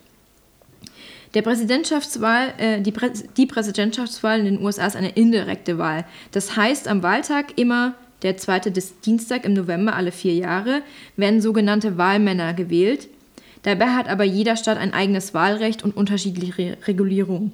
Der 1.36 1.43
Präsidentschaftswahl, 1.43 2.53
äh, 2.57 2.81
die, 2.81 2.91
Prä 2.91 3.12
die 3.36 3.46
Präsidentschaftswahl 3.46 4.39
in 4.39 4.46
den 4.46 4.63
USA 4.63 4.88
ist 4.88 4.96
eine 4.96 5.10
indirekte 5.10 5.77
Wahl. 5.77 6.05
Das 6.31 6.55
heißt, 6.55 6.88
am 6.88 7.03
Wahltag 7.03 7.57
immer 7.57 7.93
der 8.24 8.38
zweite 8.38 8.71
Dienstag 9.05 9.45
im 9.45 9.53
November 9.53 9.95
alle 9.95 10.12
vier 10.12 10.33
Jahre, 10.33 10.81
werden 11.15 11.41
sogenannte 11.41 11.97
Wahlmänner 11.97 12.53
gewählt. 12.53 13.09
Dabei 13.63 13.88
hat 13.88 14.07
aber 14.07 14.24
jeder 14.24 14.55
Staat 14.55 14.77
ein 14.77 14.93
eigenes 14.93 15.33
Wahlrecht 15.33 15.83
und 15.83 15.95
unterschiedliche 15.95 16.77
Regulierungen. 16.88 17.51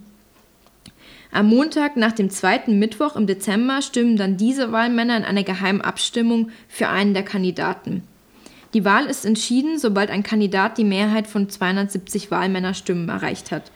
Am 1.32 1.48
Montag 1.48 1.98
nach 1.98 2.12
dem 2.12 2.30
zweiten 2.30 2.78
Mittwoch 2.78 3.16
im 3.16 3.26
Dezember 3.26 3.82
stimmen 3.82 4.18
dann 4.18 4.38
diese 4.38 4.72
Wahlmänner 4.72 5.18
in 5.18 5.24
einer 5.24 5.44
geheimen 5.44 5.82
Abstimmung 5.82 6.52
für 6.68 6.90
einen 6.90 7.16
der 7.16 7.24
Kandidaten. 7.24 8.04
Die 8.76 8.86
Wahl 8.86 9.06
ist 9.06 9.26
entschieden, 9.26 9.80
sobald 9.80 10.12
ein 10.12 10.24
Kandidat 10.24 10.78
die 10.78 10.84
Mehrheit 10.84 11.28
von 11.28 11.50
270 11.50 12.30
Wahlmännerstimmen 12.32 13.10
erreicht 13.10 13.52
hat. 13.52 13.72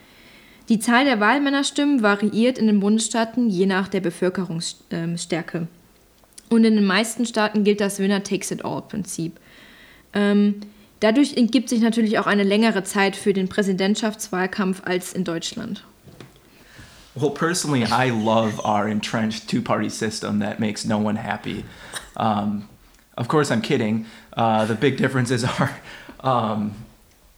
Die 0.70 0.80
Zahl 0.80 1.06
der 1.06 1.20
Wahlmännerstimmen 1.20 2.04
variiert 2.04 2.58
in 2.58 2.68
den 2.68 2.80
Bundesstaaten 2.80 3.50
je 3.50 3.66
nach 3.66 3.88
der 3.88 4.02
Bevölkerungsstärke. 4.02 5.68
Und 6.50 6.64
in 6.64 6.76
den 6.76 6.86
meisten 6.86 7.26
Staaten 7.26 7.64
gilt 7.64 7.82
das 7.82 8.00
Winner-Takes-it-all-Prinzip. 8.00 9.40
Ähm, 10.14 10.62
dadurch 11.02 11.36
ergibt 11.36 11.70
sich 11.70 11.82
natürlich 11.82 12.20
auch 12.20 12.28
eine 12.28 12.44
längere 12.44 12.84
Zeit 12.84 13.16
für 13.16 13.34
den 13.34 13.50
Präsidentschaftswahlkampf 13.50 14.82
als 14.86 15.14
in 15.14 15.24
Deutschland. 15.24 15.84
Well, 17.16 17.32
personally, 17.32 17.84
I 17.84 18.12
love 18.12 18.62
our 18.64 18.88
entrenched 18.88 19.50
two 19.50 19.62
party 19.62 19.90
system 19.90 20.40
that 20.40 20.60
makes 20.60 20.86
no 20.86 21.00
one 21.00 21.16
happy. 21.16 21.66
Um, 22.16 22.70
of 23.18 23.28
course, 23.28 23.52
I'm 23.52 23.62
kidding. 23.62 24.06
Uh, 24.34 24.66
the 24.66 24.76
big 24.76 24.98
differences 24.98 25.44
are, 25.60 25.72
um, 26.20 26.76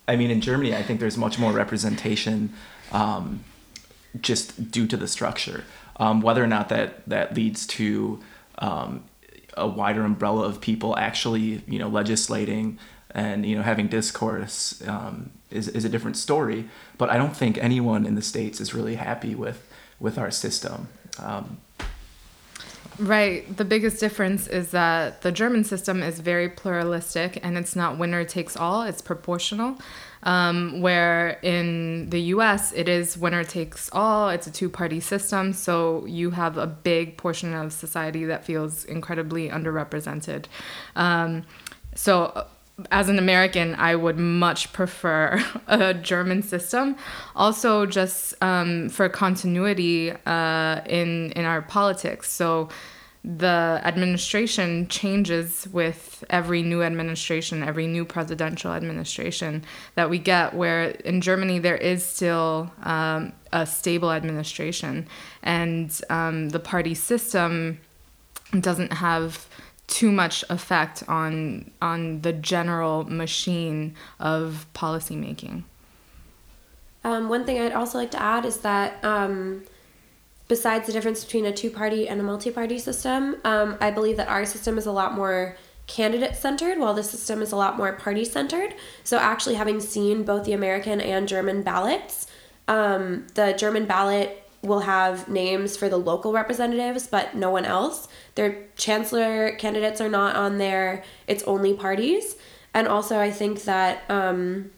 I 0.07 0.17
mean, 0.17 0.31
in 0.31 0.41
Germany, 0.41 0.75
I 0.75 0.83
think 0.83 0.99
there's 0.99 1.17
much 1.17 1.39
more 1.39 1.53
representation 1.53 2.53
just 4.21 4.71
due 4.71 4.85
to 4.87 4.97
the 4.97 5.07
structure. 5.07 5.63
Whether 5.97 6.43
or 6.43 6.47
not 6.47 6.69
that, 6.69 7.07
that 7.07 7.35
leads 7.35 7.65
to 7.67 8.19
um, 8.59 9.03
a 9.57 9.67
wider 9.67 10.03
umbrella 10.03 10.45
of 10.45 10.61
people 10.61 10.97
actually, 10.97 11.63
you 11.67 11.79
know, 11.79 11.89
legislating 11.89 12.77
and 13.11 13.45
you 13.45 13.55
know 13.55 13.63
having 13.63 13.87
discourse 13.87 14.81
um, 14.87 15.31
is, 15.49 15.67
is 15.67 15.85
a 15.85 15.89
different 15.89 16.17
story. 16.17 16.65
But 16.97 17.09
I 17.09 17.17
don't 17.17 17.35
think 17.35 17.57
anyone 17.57 18.05
in 18.05 18.15
the 18.15 18.21
states 18.21 18.61
is 18.61 18.73
really 18.73 18.95
happy 18.95 19.35
with 19.35 19.67
with 19.99 20.17
our 20.17 20.31
system. 20.31 20.89
Um, 21.17 21.57
Right. 22.99 23.55
The 23.55 23.63
biggest 23.63 24.01
difference 24.01 24.47
is 24.47 24.71
that 24.71 25.21
the 25.21 25.31
German 25.31 25.63
system 25.63 26.03
is 26.03 26.19
very 26.19 26.49
pluralistic 26.49 27.39
and 27.43 27.57
it's 27.57 27.73
not 27.73 27.97
winner 27.97 28.25
takes 28.25 28.57
all, 28.57 28.81
it's 28.81 29.01
proportional. 29.01 29.77
Um, 30.23 30.81
where 30.81 31.39
in 31.41 32.09
the 32.09 32.19
US, 32.33 32.73
it 32.73 32.89
is 32.89 33.17
winner 33.17 33.45
takes 33.45 33.89
all, 33.93 34.27
it's 34.27 34.47
a 34.47 34.51
two 34.51 34.67
party 34.67 34.99
system. 34.99 35.53
So 35.53 36.05
you 36.07 36.31
have 36.31 36.57
a 36.57 36.67
big 36.67 37.15
portion 37.15 37.53
of 37.53 37.71
society 37.71 38.25
that 38.25 38.43
feels 38.43 38.83
incredibly 38.83 39.47
underrepresented. 39.47 40.45
Um, 40.97 41.43
so 41.95 42.47
as 42.91 43.09
an 43.09 43.19
American, 43.19 43.75
I 43.75 43.95
would 43.95 44.17
much 44.17 44.73
prefer 44.73 45.43
a 45.67 45.93
German 45.93 46.41
system. 46.41 46.95
Also, 47.35 47.85
just 47.85 48.33
um, 48.41 48.89
for 48.89 49.09
continuity 49.09 50.11
uh, 50.25 50.81
in 50.85 51.31
in 51.33 51.45
our 51.45 51.61
politics. 51.61 52.31
So 52.31 52.69
the 53.23 53.81
administration 53.83 54.87
changes 54.87 55.67
with 55.73 56.23
every 56.29 56.63
new 56.63 56.81
administration, 56.81 57.63
every 57.63 57.85
new 57.85 58.05
presidential 58.05 58.71
administration 58.71 59.63
that 59.95 60.09
we 60.09 60.19
get. 60.19 60.53
Where 60.53 60.85
in 60.85 61.21
Germany 61.21 61.59
there 61.59 61.77
is 61.77 62.05
still 62.05 62.71
um, 62.83 63.33
a 63.51 63.65
stable 63.65 64.11
administration, 64.11 65.07
and 65.43 65.99
um, 66.09 66.49
the 66.49 66.59
party 66.59 66.95
system 66.95 67.79
doesn't 68.59 68.93
have 68.93 69.47
too 69.89 70.11
much 70.11 70.45
effect 70.49 71.03
on 71.07 71.71
on 71.81 72.21
the 72.21 72.31
general 72.31 73.03
machine 73.03 73.95
of 74.19 74.67
policymaking. 74.73 75.63
Um, 77.03 77.27
one 77.27 77.45
thing 77.45 77.59
I'd 77.59 77.73
also 77.73 77.97
like 77.97 78.11
to 78.11 78.21
add 78.21 78.45
is 78.45 78.57
that 78.57 79.03
um, 79.03 79.63
besides 80.47 80.85
the 80.85 80.93
difference 80.93 81.23
between 81.23 81.45
a 81.45 81.51
two-party 81.51 82.07
and 82.07 82.19
a 82.19 82.23
multi-party 82.23 82.77
system, 82.77 83.37
um, 83.43 83.77
I 83.81 83.89
believe 83.89 84.17
that 84.17 84.27
our 84.27 84.45
system 84.45 84.77
is 84.77 84.85
a 84.85 84.91
lot 84.91 85.13
more 85.13 85.57
candidate 85.87 86.35
centered 86.35 86.77
while 86.77 86.93
the 86.93 87.03
system 87.03 87.41
is 87.41 87.51
a 87.51 87.55
lot 87.55 87.77
more 87.77 87.93
party 87.93 88.23
centered. 88.23 88.75
So 89.03 89.17
actually 89.17 89.55
having 89.55 89.79
seen 89.79 90.23
both 90.23 90.43
the 90.43 90.53
American 90.53 91.01
and 91.01 91.27
German 91.27 91.63
ballots, 91.63 92.27
um, 92.67 93.25
the 93.33 93.53
German 93.53 93.85
ballot 93.85 94.48
will 94.61 94.81
have 94.81 95.29
names 95.29 95.77
for 95.77 95.89
the 95.89 95.97
local 95.97 96.33
representatives, 96.33 97.07
but 97.07 97.35
no 97.35 97.49
one 97.49 97.65
else. 97.65 98.07
Their 98.35 98.67
chancellor 98.75 99.51
candidates 99.55 100.01
are 100.01 100.09
not 100.09 100.35
on 100.35 100.57
there, 100.57 101.03
it's 101.27 101.43
only 101.43 101.73
parties. 101.73 102.35
And 102.73 102.87
also, 102.87 103.19
I 103.19 103.31
think 103.31 103.63
that 103.63 104.03
um, 104.09 104.71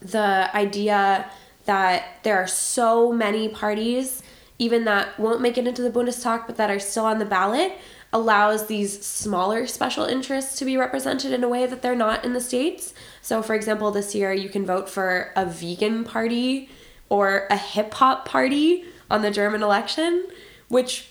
the 0.00 0.50
idea 0.54 1.30
that 1.64 2.18
there 2.22 2.36
are 2.36 2.46
so 2.46 3.12
many 3.12 3.48
parties, 3.48 4.22
even 4.58 4.84
that 4.84 5.18
won't 5.18 5.40
make 5.40 5.58
it 5.58 5.66
into 5.66 5.82
the 5.82 5.90
Bundestag, 5.90 6.46
but 6.46 6.56
that 6.56 6.70
are 6.70 6.78
still 6.78 7.04
on 7.04 7.18
the 7.18 7.24
ballot, 7.24 7.72
allows 8.12 8.66
these 8.66 9.04
smaller 9.04 9.66
special 9.66 10.04
interests 10.04 10.58
to 10.58 10.64
be 10.64 10.76
represented 10.76 11.32
in 11.32 11.42
a 11.42 11.48
way 11.48 11.64
that 11.66 11.80
they're 11.80 11.96
not 11.96 12.24
in 12.24 12.34
the 12.34 12.40
States. 12.40 12.92
So, 13.22 13.42
for 13.42 13.54
example, 13.54 13.90
this 13.90 14.14
year 14.14 14.32
you 14.32 14.50
can 14.50 14.66
vote 14.66 14.88
for 14.88 15.32
a 15.34 15.46
vegan 15.46 16.04
party 16.04 16.68
or 17.08 17.46
a 17.50 17.56
hip 17.56 17.94
hop 17.94 18.26
party 18.26 18.84
on 19.12 19.20
the 19.20 19.30
German 19.30 19.62
election, 19.62 20.26
which, 20.68 21.10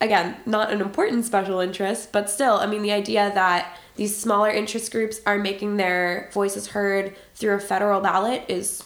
again, 0.00 0.36
not 0.44 0.70
an 0.70 0.82
important 0.82 1.24
special 1.24 1.58
interest, 1.58 2.12
but 2.12 2.28
still, 2.28 2.56
I 2.56 2.66
mean, 2.66 2.82
the 2.82 2.92
idea 2.92 3.32
that 3.34 3.78
these 3.96 4.14
smaller 4.14 4.50
interest 4.50 4.92
groups 4.92 5.20
are 5.24 5.38
making 5.38 5.78
their 5.78 6.30
voices 6.34 6.68
heard 6.68 7.16
through 7.34 7.54
a 7.54 7.58
federal 7.58 8.02
ballot 8.02 8.44
is 8.46 8.84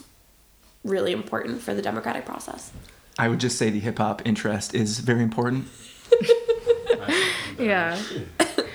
really 0.84 1.10
important 1.12 1.60
for 1.62 1.74
the 1.74 1.82
democratic 1.82 2.24
process. 2.24 2.70
I 3.18 3.28
would 3.28 3.40
just 3.40 3.58
say 3.58 3.70
the 3.70 3.80
hip 3.80 3.98
hop 3.98 4.22
interest 4.24 4.72
is 4.72 5.00
very 5.00 5.22
important. 5.22 5.66
yeah. 7.58 8.00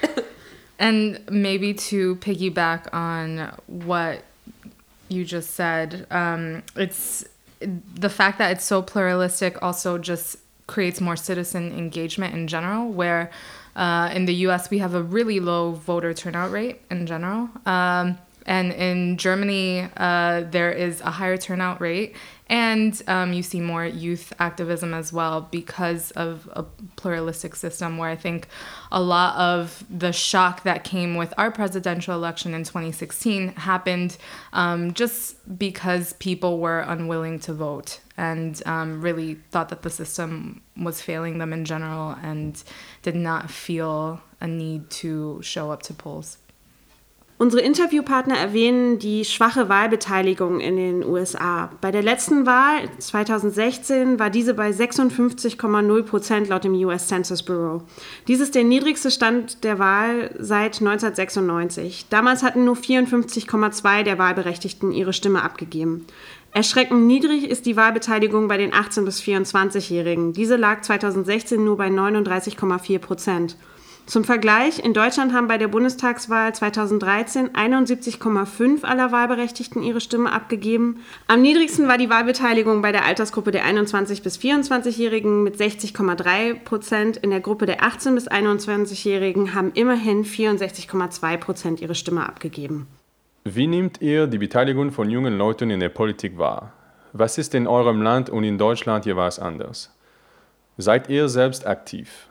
and 0.80 1.22
maybe 1.30 1.74
to 1.74 2.18
piggyback 2.18 2.94
on 2.94 3.54
what 3.68 4.24
you 5.08 5.24
just 5.24 5.52
said, 5.52 6.06
um, 6.12 6.64
it's 6.76 7.26
the 7.60 8.10
fact 8.10 8.38
that 8.38 8.52
it's 8.52 8.66
so 8.66 8.82
pluralistic 8.82 9.62
also 9.62 9.98
just 9.98 10.38
creates 10.68 11.02
more 11.02 11.16
citizen 11.16 11.72
engagement 11.78 12.34
in 12.34 12.48
general, 12.48 12.90
where 12.90 13.32
uh, 13.76 14.10
in 14.14 14.26
the 14.26 14.34
US 14.46 14.70
we 14.70 14.78
have 14.80 14.94
a 14.94 15.02
really 15.02 15.40
low 15.40 15.72
voter 15.72 16.14
turnout 16.14 16.52
rate 16.52 16.82
in 16.90 17.06
general. 17.06 17.50
Um, 17.66 18.18
and 18.46 18.72
in 18.72 19.18
Germany, 19.18 19.88
uh, 19.98 20.42
there 20.50 20.72
is 20.72 21.02
a 21.02 21.12
higher 21.12 21.38
turnout 21.38 21.82
rate, 21.82 22.16
and 22.48 23.00
um, 23.08 23.32
you 23.32 23.44
see 23.44 23.62
more 23.62 23.86
youth 23.86 24.34
activism 24.40 24.94
as 24.94 25.14
well 25.14 25.48
because 25.52 26.10
of 26.12 26.50
a 26.54 26.64
pluralistic 26.96 27.56
system 27.56 27.98
where 28.00 28.10
I 28.10 28.16
think 28.16 28.48
a 28.92 29.00
lot 29.00 29.36
of 29.36 29.84
the 29.90 30.12
shock 30.12 30.64
that 30.64 30.84
came 30.84 31.16
with 31.16 31.32
our 31.38 31.52
presidential 31.52 32.16
election 32.16 32.56
in 32.56 32.64
2016 32.64 33.50
happened 33.50 34.18
um, 34.52 34.94
just 34.94 35.60
because 35.60 36.14
people 36.14 36.58
were 36.58 36.80
unwilling 36.80 37.40
to 37.42 37.54
vote 37.54 38.00
and 38.18 38.62
um, 38.66 39.00
really 39.00 39.36
thought 39.52 39.70
that 39.70 39.84
the 39.84 39.90
system 39.92 40.62
was 40.76 41.02
failing 41.02 41.38
them 41.38 41.54
in 41.54 41.66
general 41.66 42.18
and 42.24 42.64
did 43.04 43.16
not 43.16 43.52
feel 43.52 44.22
a 44.42 44.48
need 44.48 44.90
to 44.90 45.40
show 45.44 45.72
up 45.72 45.84
to 45.84 45.94
polls. 45.94 46.38
Unsere 47.42 47.62
Interviewpartner 47.62 48.36
erwähnen 48.36 49.00
die 49.00 49.24
schwache 49.24 49.70
Wahlbeteiligung 49.70 50.60
in 50.60 50.76
den 50.76 51.06
USA. 51.06 51.72
Bei 51.80 51.90
der 51.90 52.04
letzten 52.04 52.46
Wahl 52.46 52.90
2016 52.98 54.20
war 54.20 54.30
diese 54.30 54.54
bei 54.54 54.72
56,0 54.72 56.04
Prozent 56.04 56.50
laut 56.50 56.66
dem 56.66 56.74
US 56.74 57.08
Census 57.08 57.44
Bureau. 57.44 57.84
Dies 58.28 58.42
ist 58.42 58.56
der 58.56 58.66
niedrigste 58.66 59.10
Stand 59.10 59.64
der 59.64 59.80
Wahl 59.80 60.36
seit 60.38 60.82
1996. 60.82 62.08
Damals 62.10 62.44
hatten 62.44 62.66
nur 62.66 62.76
54,2 62.76 64.04
der 64.04 64.18
Wahlberechtigten 64.18 64.92
ihre 64.92 65.14
Stimme 65.14 65.42
abgegeben. 65.42 66.08
Erschreckend 66.52 67.08
niedrig 67.08 67.50
ist 67.50 67.66
die 67.66 67.78
Wahlbeteiligung 67.78 68.50
bei 68.50 68.58
den 68.58 68.74
18- 68.74 69.06
bis 69.06 69.22
24-Jährigen. 69.22 70.34
Diese 70.34 70.58
lag 70.58 70.82
2016 70.82 71.64
nur 71.64 71.78
bei 71.78 71.88
39,4 71.88 73.00
Prozent. 73.00 73.56
Zum 74.10 74.24
Vergleich, 74.24 74.84
in 74.84 74.96
Deutschland 74.96 75.34
haben 75.34 75.48
bei 75.48 75.60
der 75.60 75.68
Bundestagswahl 75.68 76.52
2013 76.56 77.50
71,5 77.50 78.84
aller 78.84 79.12
Wahlberechtigten 79.12 79.84
ihre 79.84 80.02
Stimme 80.02 80.34
abgegeben. 80.34 81.02
Am 81.28 81.44
niedrigsten 81.44 81.88
war 81.88 82.00
die 82.00 82.10
Wahlbeteiligung 82.10 82.82
bei 82.82 82.92
der 82.92 83.06
Altersgruppe 83.06 83.52
der 83.52 83.66
21- 83.66 84.24
bis 84.24 84.40
24-Jährigen 84.40 85.44
mit 85.44 85.58
60,3 85.58 86.56
Prozent. 86.56 87.18
In 87.18 87.30
der 87.30 87.40
Gruppe 87.40 87.68
der 87.68 87.82
18- 87.82 88.16
bis 88.16 88.28
21-Jährigen 88.28 89.54
haben 89.54 89.74
immerhin 89.76 90.26
64,2 90.26 91.38
Prozent 91.38 91.80
ihre 91.80 91.94
Stimme 91.94 92.28
abgegeben. 92.28 92.88
Wie 93.44 93.68
nehmt 93.68 94.02
ihr 94.02 94.26
die 94.26 94.40
Beteiligung 94.40 94.92
von 94.92 95.12
jungen 95.12 95.38
Leuten 95.38 95.70
in 95.70 95.82
der 95.82 95.90
Politik 95.90 96.40
wahr? 96.40 96.74
Was 97.14 97.38
ist 97.38 97.54
in 97.54 97.68
eurem 97.68 98.02
Land 98.02 98.32
und 98.32 98.44
in 98.44 98.58
Deutschland 98.58 99.06
jeweils 99.06 99.38
anders? 99.38 99.96
Seid 100.80 101.10
ihr 101.10 101.30
selbst 101.30 101.68
aktiv? 101.68 102.29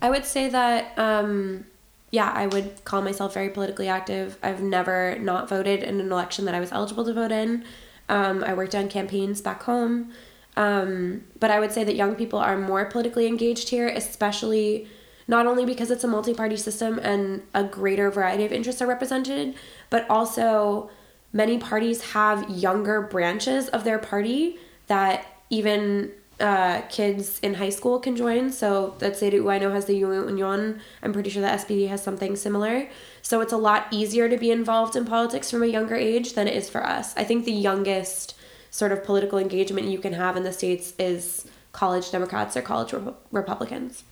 I 0.00 0.10
would 0.10 0.24
say 0.24 0.48
that, 0.48 0.98
um, 0.98 1.64
yeah, 2.10 2.30
I 2.30 2.46
would 2.46 2.84
call 2.84 3.02
myself 3.02 3.34
very 3.34 3.48
politically 3.48 3.88
active. 3.88 4.38
I've 4.42 4.62
never 4.62 5.18
not 5.18 5.48
voted 5.48 5.82
in 5.82 6.00
an 6.00 6.12
election 6.12 6.44
that 6.44 6.54
I 6.54 6.60
was 6.60 6.72
eligible 6.72 7.04
to 7.04 7.12
vote 7.12 7.32
in. 7.32 7.64
Um, 8.08 8.44
I 8.44 8.54
worked 8.54 8.74
on 8.74 8.88
campaigns 8.88 9.40
back 9.40 9.62
home. 9.62 10.12
Um, 10.56 11.24
but 11.40 11.50
I 11.50 11.58
would 11.58 11.72
say 11.72 11.84
that 11.84 11.96
young 11.96 12.14
people 12.14 12.38
are 12.38 12.56
more 12.56 12.84
politically 12.84 13.26
engaged 13.26 13.70
here, 13.70 13.88
especially 13.88 14.86
not 15.26 15.46
only 15.46 15.64
because 15.64 15.90
it's 15.90 16.04
a 16.04 16.08
multi 16.08 16.34
party 16.34 16.56
system 16.56 16.98
and 17.02 17.42
a 17.54 17.64
greater 17.64 18.10
variety 18.10 18.44
of 18.44 18.52
interests 18.52 18.80
are 18.82 18.86
represented, 18.86 19.54
but 19.90 20.08
also 20.08 20.90
many 21.32 21.58
parties 21.58 22.12
have 22.12 22.48
younger 22.48 23.00
branches 23.00 23.68
of 23.68 23.84
their 23.84 23.98
party 23.98 24.58
that 24.86 25.26
even 25.50 26.12
uh, 26.40 26.82
kids 26.88 27.38
in 27.40 27.54
high 27.54 27.70
school 27.70 27.98
can 27.98 28.16
join. 28.16 28.50
So 28.50 28.94
that 28.98 29.14
CDU 29.14 29.50
I 29.52 29.58
know 29.58 29.72
has 29.72 29.86
the 29.86 29.96
Union. 29.96 30.80
I'm 31.02 31.12
pretty 31.12 31.30
sure 31.30 31.42
the 31.42 31.48
SPD 31.48 31.88
has 31.88 32.02
something 32.02 32.36
similar. 32.36 32.88
So 33.22 33.40
it's 33.40 33.52
a 33.52 33.56
lot 33.56 33.86
easier 33.90 34.28
to 34.28 34.36
be 34.36 34.50
involved 34.50 34.96
in 34.96 35.04
politics 35.04 35.50
from 35.50 35.62
a 35.62 35.66
younger 35.66 35.94
age 35.94 36.34
than 36.34 36.48
it 36.48 36.56
is 36.56 36.68
for 36.68 36.84
us. 36.84 37.14
I 37.16 37.24
think 37.24 37.44
the 37.44 37.52
youngest 37.52 38.34
sort 38.70 38.92
of 38.92 39.04
political 39.04 39.38
engagement 39.38 39.88
you 39.88 39.98
can 39.98 40.14
have 40.14 40.36
in 40.36 40.42
the 40.42 40.52
States 40.52 40.94
is 40.98 41.46
college 41.72 42.10
Democrats 42.10 42.56
or 42.56 42.62
college 42.62 42.92
Rep 42.92 43.14
Republicans. 43.32 44.04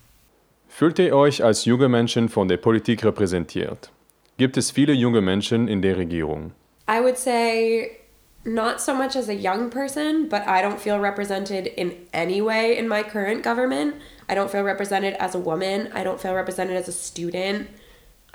Fühlt 0.68 0.98
ihr 0.98 1.14
euch 1.14 1.44
als 1.44 1.66
junge 1.66 1.88
Menschen 1.88 2.30
von 2.30 2.48
der 2.48 2.56
Politik 2.56 3.04
repräsentiert? 3.04 3.90
Gibt 4.38 4.56
es 4.56 4.70
viele 4.70 4.94
junge 4.94 5.20
Menschen 5.20 5.68
in 5.68 5.82
der 5.82 5.98
Regierung? 5.98 6.52
I 6.88 7.00
would 7.00 7.18
say 7.18 8.01
not 8.44 8.80
so 8.80 8.94
much 8.94 9.14
as 9.14 9.28
a 9.28 9.34
young 9.34 9.70
person, 9.70 10.28
but 10.28 10.46
I 10.48 10.62
don't 10.62 10.80
feel 10.80 10.98
represented 10.98 11.68
in 11.68 12.06
any 12.12 12.40
way 12.40 12.76
in 12.76 12.88
my 12.88 13.02
current 13.02 13.42
government. 13.42 13.96
I 14.28 14.34
don't 14.34 14.50
feel 14.50 14.62
represented 14.62 15.14
as 15.14 15.34
a 15.34 15.38
woman. 15.38 15.90
I 15.94 16.02
don't 16.02 16.20
feel 16.20 16.34
represented 16.34 16.76
as 16.76 16.88
a 16.88 16.92
student. 16.92 17.68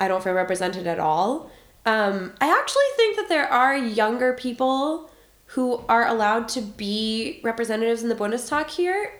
I 0.00 0.08
don't 0.08 0.22
feel 0.22 0.32
represented 0.32 0.86
at 0.86 0.98
all. 0.98 1.50
Um, 1.84 2.32
I 2.40 2.50
actually 2.50 2.84
think 2.96 3.16
that 3.16 3.28
there 3.28 3.50
are 3.50 3.76
younger 3.76 4.32
people 4.32 5.10
who 5.46 5.82
are 5.88 6.06
allowed 6.06 6.48
to 6.48 6.60
be 6.60 7.40
representatives 7.42 8.02
in 8.02 8.08
the 8.08 8.14
Bundestag 8.14 8.68
here. 8.68 9.12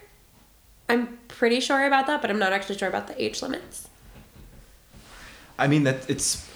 I'm 0.88 1.18
pretty 1.29 1.61
sure 1.61 1.87
about 1.87 2.07
that, 2.07 2.20
but 2.20 2.31
I'm 2.31 2.38
not 2.38 2.53
actually 2.53 2.79
sure 2.79 2.88
about 2.88 3.07
the 3.07 3.22
age 3.22 3.42
limits. 3.42 3.88
I 5.59 5.66
mean 5.66 5.85
that 5.85 6.09
it's 6.09 6.48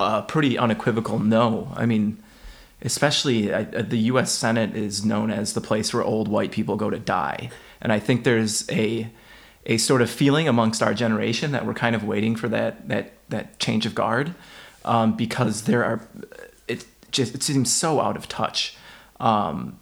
a 0.00 0.22
pretty 0.22 0.56
unequivocal 0.58 1.18
no. 1.18 1.72
I 1.76 1.86
mean, 1.86 2.22
especially 2.82 3.52
uh, 3.52 3.64
the 3.72 3.98
U.S. 3.98 4.32
Senate 4.32 4.76
is 4.76 5.04
known 5.04 5.30
as 5.30 5.54
the 5.54 5.60
place 5.60 5.92
where 5.92 6.02
old 6.02 6.28
white 6.28 6.52
people 6.52 6.76
go 6.76 6.90
to 6.90 6.98
die, 6.98 7.50
and 7.80 7.92
I 7.92 7.98
think 7.98 8.24
there's 8.24 8.68
a 8.70 9.10
a 9.68 9.78
sort 9.78 10.00
of 10.00 10.08
feeling 10.08 10.46
amongst 10.46 10.82
our 10.82 10.94
generation 10.94 11.50
that 11.52 11.66
we're 11.66 11.74
kind 11.74 11.96
of 11.96 12.04
waiting 12.04 12.36
for 12.36 12.48
that 12.48 12.88
that 12.88 13.12
that 13.28 13.58
change 13.58 13.86
of 13.86 13.94
guard 13.94 14.34
um, 14.86 15.16
because 15.16 15.62
there 15.64 15.84
are 15.84 16.00
it 16.68 16.86
just 17.10 17.34
it 17.34 17.42
seems 17.42 17.72
so 17.72 18.00
out 18.00 18.16
of 18.16 18.28
touch, 18.28 18.76
um, 19.20 19.78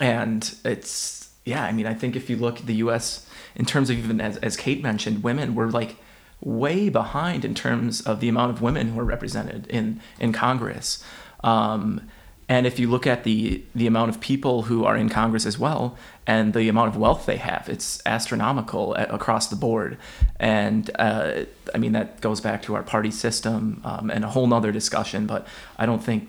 and 0.00 0.56
it's 0.64 1.30
yeah. 1.44 1.64
I 1.64 1.72
mean, 1.72 1.86
I 1.86 1.94
think 1.94 2.16
if 2.16 2.28
you 2.28 2.36
look 2.36 2.60
at 2.60 2.66
the 2.66 2.76
U.S. 2.76 3.28
in 3.54 3.66
terms 3.66 3.90
of 3.90 3.98
even 3.98 4.20
as 4.20 4.38
as 4.38 4.56
Kate 4.56 4.82
mentioned, 4.82 5.22
women 5.22 5.54
were 5.54 5.70
like 5.70 5.96
way 6.40 6.88
behind 6.88 7.44
in 7.44 7.54
terms 7.54 8.00
of 8.02 8.20
the 8.20 8.28
amount 8.28 8.50
of 8.50 8.60
women 8.60 8.88
who 8.88 9.00
are 9.00 9.04
represented 9.04 9.66
in 9.68 10.00
in 10.18 10.32
Congress. 10.32 11.04
Um, 11.44 12.08
and 12.48 12.66
if 12.66 12.78
you 12.78 12.90
look 12.90 13.06
at 13.06 13.24
the 13.24 13.62
the 13.74 13.86
amount 13.86 14.10
of 14.10 14.20
people 14.20 14.62
who 14.62 14.84
are 14.84 14.96
in 14.96 15.08
Congress 15.08 15.46
as 15.46 15.58
well, 15.58 15.96
and 16.26 16.52
the 16.52 16.68
amount 16.68 16.88
of 16.88 16.96
wealth 16.96 17.26
they 17.26 17.36
have, 17.36 17.68
it's 17.68 18.02
astronomical 18.04 18.94
across 18.96 19.48
the 19.48 19.56
board. 19.56 19.96
And 20.38 20.90
uh, 20.98 21.44
I 21.74 21.78
mean 21.78 21.92
that 21.92 22.20
goes 22.20 22.40
back 22.40 22.62
to 22.62 22.74
our 22.74 22.82
party 22.82 23.10
system 23.10 23.80
um, 23.84 24.10
and 24.10 24.24
a 24.24 24.28
whole 24.28 24.46
nother 24.46 24.72
discussion. 24.72 25.26
But 25.26 25.46
I 25.78 25.86
don't 25.86 26.02
think 26.02 26.28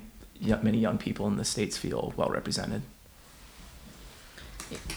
many 0.61 0.77
young 0.77 0.97
people 0.97 1.27
in 1.27 1.37
the 1.37 1.45
states 1.45 1.77
feel 1.77 2.13
well 2.15 2.29
represented. 2.29 2.83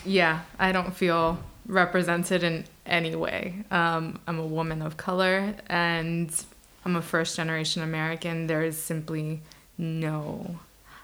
Yeah, 0.04 0.42
I 0.58 0.72
don't 0.72 0.94
feel 0.94 1.38
represented 1.66 2.42
in 2.42 2.64
any 2.86 3.14
way. 3.14 3.64
Um, 3.70 4.20
I'm 4.26 4.38
a 4.38 4.46
woman 4.46 4.82
of 4.82 4.96
color 4.96 5.54
and 5.68 6.30
I'm 6.84 6.96
a 6.96 7.02
first 7.02 7.36
generation 7.36 7.82
American. 7.82 8.46
There 8.46 8.62
is 8.62 8.78
simply 8.78 9.42
no 9.78 10.58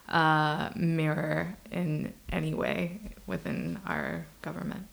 uh, 0.09 0.71
mirror 0.77 1.57
in 1.71 2.13
any 2.31 2.53
way 2.53 3.01
within 3.27 3.79
our 3.87 4.27
government. 4.43 4.87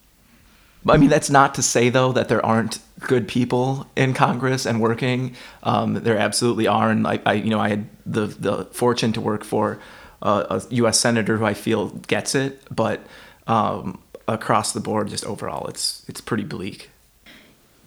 I 0.88 0.96
mean, 0.96 1.10
that's 1.10 1.30
not 1.30 1.54
to 1.54 1.62
say 1.62 1.90
though 1.90 2.12
that 2.12 2.28
there 2.28 2.44
aren't 2.44 2.80
good 3.00 3.28
people 3.28 3.86
in 3.94 4.14
Congress 4.14 4.66
and 4.66 4.80
working. 4.80 5.36
Um, 5.62 5.94
there 5.94 6.18
absolutely 6.18 6.66
are, 6.66 6.90
and 6.90 7.06
I, 7.06 7.20
I, 7.24 7.34
you 7.34 7.50
know, 7.50 7.60
I 7.60 7.68
had 7.68 7.86
the 8.04 8.26
the 8.26 8.64
fortune 8.72 9.12
to 9.12 9.20
work 9.20 9.44
for 9.44 9.78
a, 10.22 10.46
a 10.50 10.62
U.S. 10.70 10.98
senator 10.98 11.36
who 11.36 11.44
I 11.44 11.54
feel 11.54 11.90
gets 12.08 12.34
it, 12.34 12.62
but 12.74 13.00
um, 13.46 14.00
across 14.26 14.72
the 14.72 14.80
board, 14.80 15.08
just 15.08 15.24
overall, 15.24 15.68
it's 15.68 16.04
it's 16.08 16.20
pretty 16.20 16.44
bleak. 16.44 16.90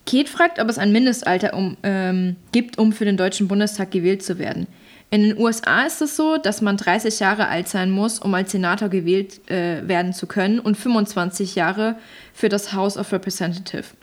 Kate 0.06 0.30
fragt, 0.30 0.60
ob 0.60 0.70
es 0.70 0.78
ein 0.78 0.92
Mindestalter 0.92 1.54
um, 1.54 1.78
ähm, 1.82 2.36
gibt, 2.52 2.78
um 2.78 2.94
für 2.94 3.06
den 3.06 3.18
Deutschen 3.18 3.48
Bundestag 3.48 3.90
gewählt 3.92 4.24
zu 4.24 4.38
werden. 4.38 4.68
In 5.12 5.22
den 5.24 5.38
USA 5.38 5.84
ist 5.84 6.02
es 6.02 6.16
so, 6.16 6.38
dass 6.38 6.62
man 6.62 6.78
30 6.78 7.20
Jahre 7.20 7.48
alt 7.48 7.68
sein 7.68 7.92
muss, 7.92 8.20
um 8.20 8.34
als 8.34 8.52
Senator 8.52 8.90
gewählt 8.90 9.50
äh, 9.50 9.88
werden 9.88 10.14
zu 10.14 10.28
können 10.28 10.60
und 10.60 10.76
25 10.76 11.56
Jahre 11.56 11.96
für 12.34 12.50
das 12.50 12.74
House 12.74 12.98
of 12.98 13.12
Representatives. 13.12 13.94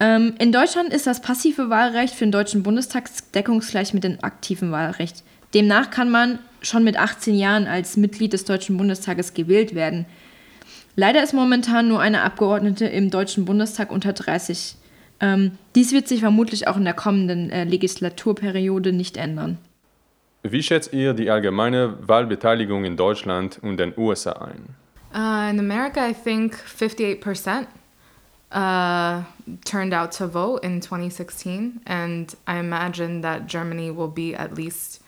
Ähm, 0.00 0.34
in 0.38 0.52
Deutschland 0.52 0.92
ist 0.92 1.06
das 1.06 1.22
passive 1.22 1.70
Wahlrecht 1.70 2.14
für 2.14 2.24
den 2.24 2.32
Deutschen 2.32 2.62
Bundestag 2.62 3.10
deckungsgleich 3.34 3.94
mit 3.94 4.04
dem 4.04 4.18
aktiven 4.22 4.70
Wahlrecht. 4.70 5.22
Demnach 5.54 5.90
kann 5.90 6.10
man 6.10 6.38
schon 6.60 6.84
mit 6.84 6.98
18 6.98 7.34
Jahren 7.34 7.66
als 7.66 7.96
Mitglied 7.96 8.32
des 8.32 8.44
Deutschen 8.44 8.76
Bundestages 8.76 9.34
gewählt 9.34 9.74
werden. 9.74 10.06
Leider 10.94 11.22
ist 11.22 11.32
momentan 11.32 11.88
nur 11.88 12.00
eine 12.00 12.22
Abgeordnete 12.22 12.86
im 12.86 13.10
Deutschen 13.10 13.44
Bundestag 13.44 13.90
unter 13.90 14.12
30. 14.12 14.76
Ähm, 15.20 15.52
dies 15.74 15.92
wird 15.92 16.08
sich 16.08 16.20
vermutlich 16.20 16.68
auch 16.68 16.76
in 16.76 16.84
der 16.84 16.94
kommenden 16.94 17.50
äh, 17.50 17.64
Legislaturperiode 17.64 18.92
nicht 18.92 19.16
ändern. 19.16 19.58
Wie 20.42 20.62
schätzt 20.62 20.92
ihr 20.92 21.14
die 21.14 21.30
allgemeine 21.30 21.96
Wahlbeteiligung 22.08 22.84
in 22.84 22.96
Deutschland 22.96 23.60
und 23.62 23.76
den 23.76 23.94
USA 23.96 24.32
ein? 24.32 24.74
Uh, 25.14 25.50
in 25.50 25.60
America, 25.60 26.08
I 26.08 26.14
think 26.14 26.56
58% 26.56 27.66
uh, 28.50 29.22
turned 29.64 29.94
out 29.94 30.10
to 30.12 30.26
vote 30.26 30.64
in 30.64 30.80
2016, 30.80 31.80
and 31.86 32.34
I 32.48 32.58
imagine 32.58 33.20
that 33.20 33.46
Germany 33.46 33.90
will 33.90 34.08
be 34.08 34.34
at 34.34 34.54
least 34.54 35.00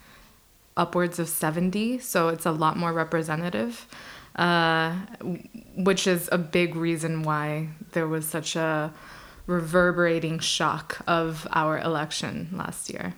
upwards 0.77 1.19
of 1.19 1.29
70, 1.29 1.99
so 1.99 2.29
it's 2.29 2.47
a 2.47 2.53
lot 2.53 2.77
more 2.77 2.93
representative, 2.93 3.87
uh, 4.37 4.93
which 5.77 6.07
is 6.07 6.29
a 6.31 6.39
big 6.39 6.77
reason 6.77 7.23
why 7.23 7.69
there 7.93 8.07
was 8.07 8.27
such 8.27 8.57
a 8.57 8.93
reverberating 9.47 10.39
shock 10.39 11.01
of 11.07 11.47
our 11.53 11.79
election 11.79 12.51
last 12.53 12.91
year. 12.91 13.15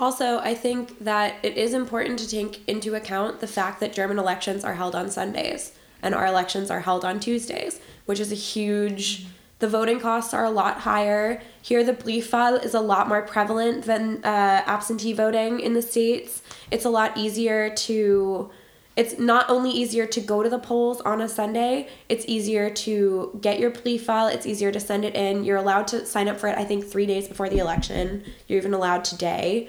Also, 0.00 0.38
I 0.38 0.54
think 0.54 0.98
that 1.00 1.34
it 1.42 1.58
is 1.58 1.74
important 1.74 2.18
to 2.20 2.28
take 2.28 2.66
into 2.66 2.94
account 2.94 3.40
the 3.40 3.46
fact 3.46 3.80
that 3.80 3.92
German 3.92 4.18
elections 4.18 4.64
are 4.64 4.74
held 4.74 4.94
on 4.94 5.10
Sundays 5.10 5.72
and 6.00 6.14
our 6.14 6.26
elections 6.26 6.70
are 6.70 6.80
held 6.80 7.04
on 7.04 7.20
Tuesdays, 7.20 7.80
which 8.06 8.18
is 8.18 8.32
a 8.32 8.34
huge 8.34 9.26
the 9.58 9.68
voting 9.68 10.00
costs 10.00 10.32
are 10.32 10.46
a 10.46 10.50
lot 10.50 10.78
higher. 10.78 11.42
Here, 11.60 11.84
the 11.84 11.92
Briefwahl 11.92 12.64
is 12.64 12.72
a 12.72 12.80
lot 12.80 13.08
more 13.08 13.20
prevalent 13.20 13.84
than 13.84 14.24
uh, 14.24 14.62
absentee 14.64 15.12
voting 15.12 15.60
in 15.60 15.74
the 15.74 15.82
States. 15.82 16.40
It's 16.70 16.86
a 16.86 16.88
lot 16.88 17.18
easier 17.18 17.68
to, 17.68 18.50
it's 18.96 19.18
not 19.18 19.50
only 19.50 19.70
easier 19.70 20.06
to 20.06 20.20
go 20.22 20.42
to 20.42 20.48
the 20.48 20.58
polls 20.58 21.02
on 21.02 21.20
a 21.20 21.28
Sunday, 21.28 21.90
it's 22.08 22.24
easier 22.26 22.70
to 22.70 23.38
get 23.42 23.60
your 23.60 23.70
Briefwahl, 23.70 24.32
it's 24.32 24.46
easier 24.46 24.72
to 24.72 24.80
send 24.80 25.04
it 25.04 25.14
in. 25.14 25.44
You're 25.44 25.58
allowed 25.58 25.88
to 25.88 26.06
sign 26.06 26.26
up 26.28 26.40
for 26.40 26.48
it, 26.48 26.56
I 26.56 26.64
think, 26.64 26.86
three 26.86 27.04
days 27.04 27.28
before 27.28 27.50
the 27.50 27.58
election. 27.58 28.24
You're 28.48 28.60
even 28.60 28.72
allowed 28.72 29.04
today. 29.04 29.68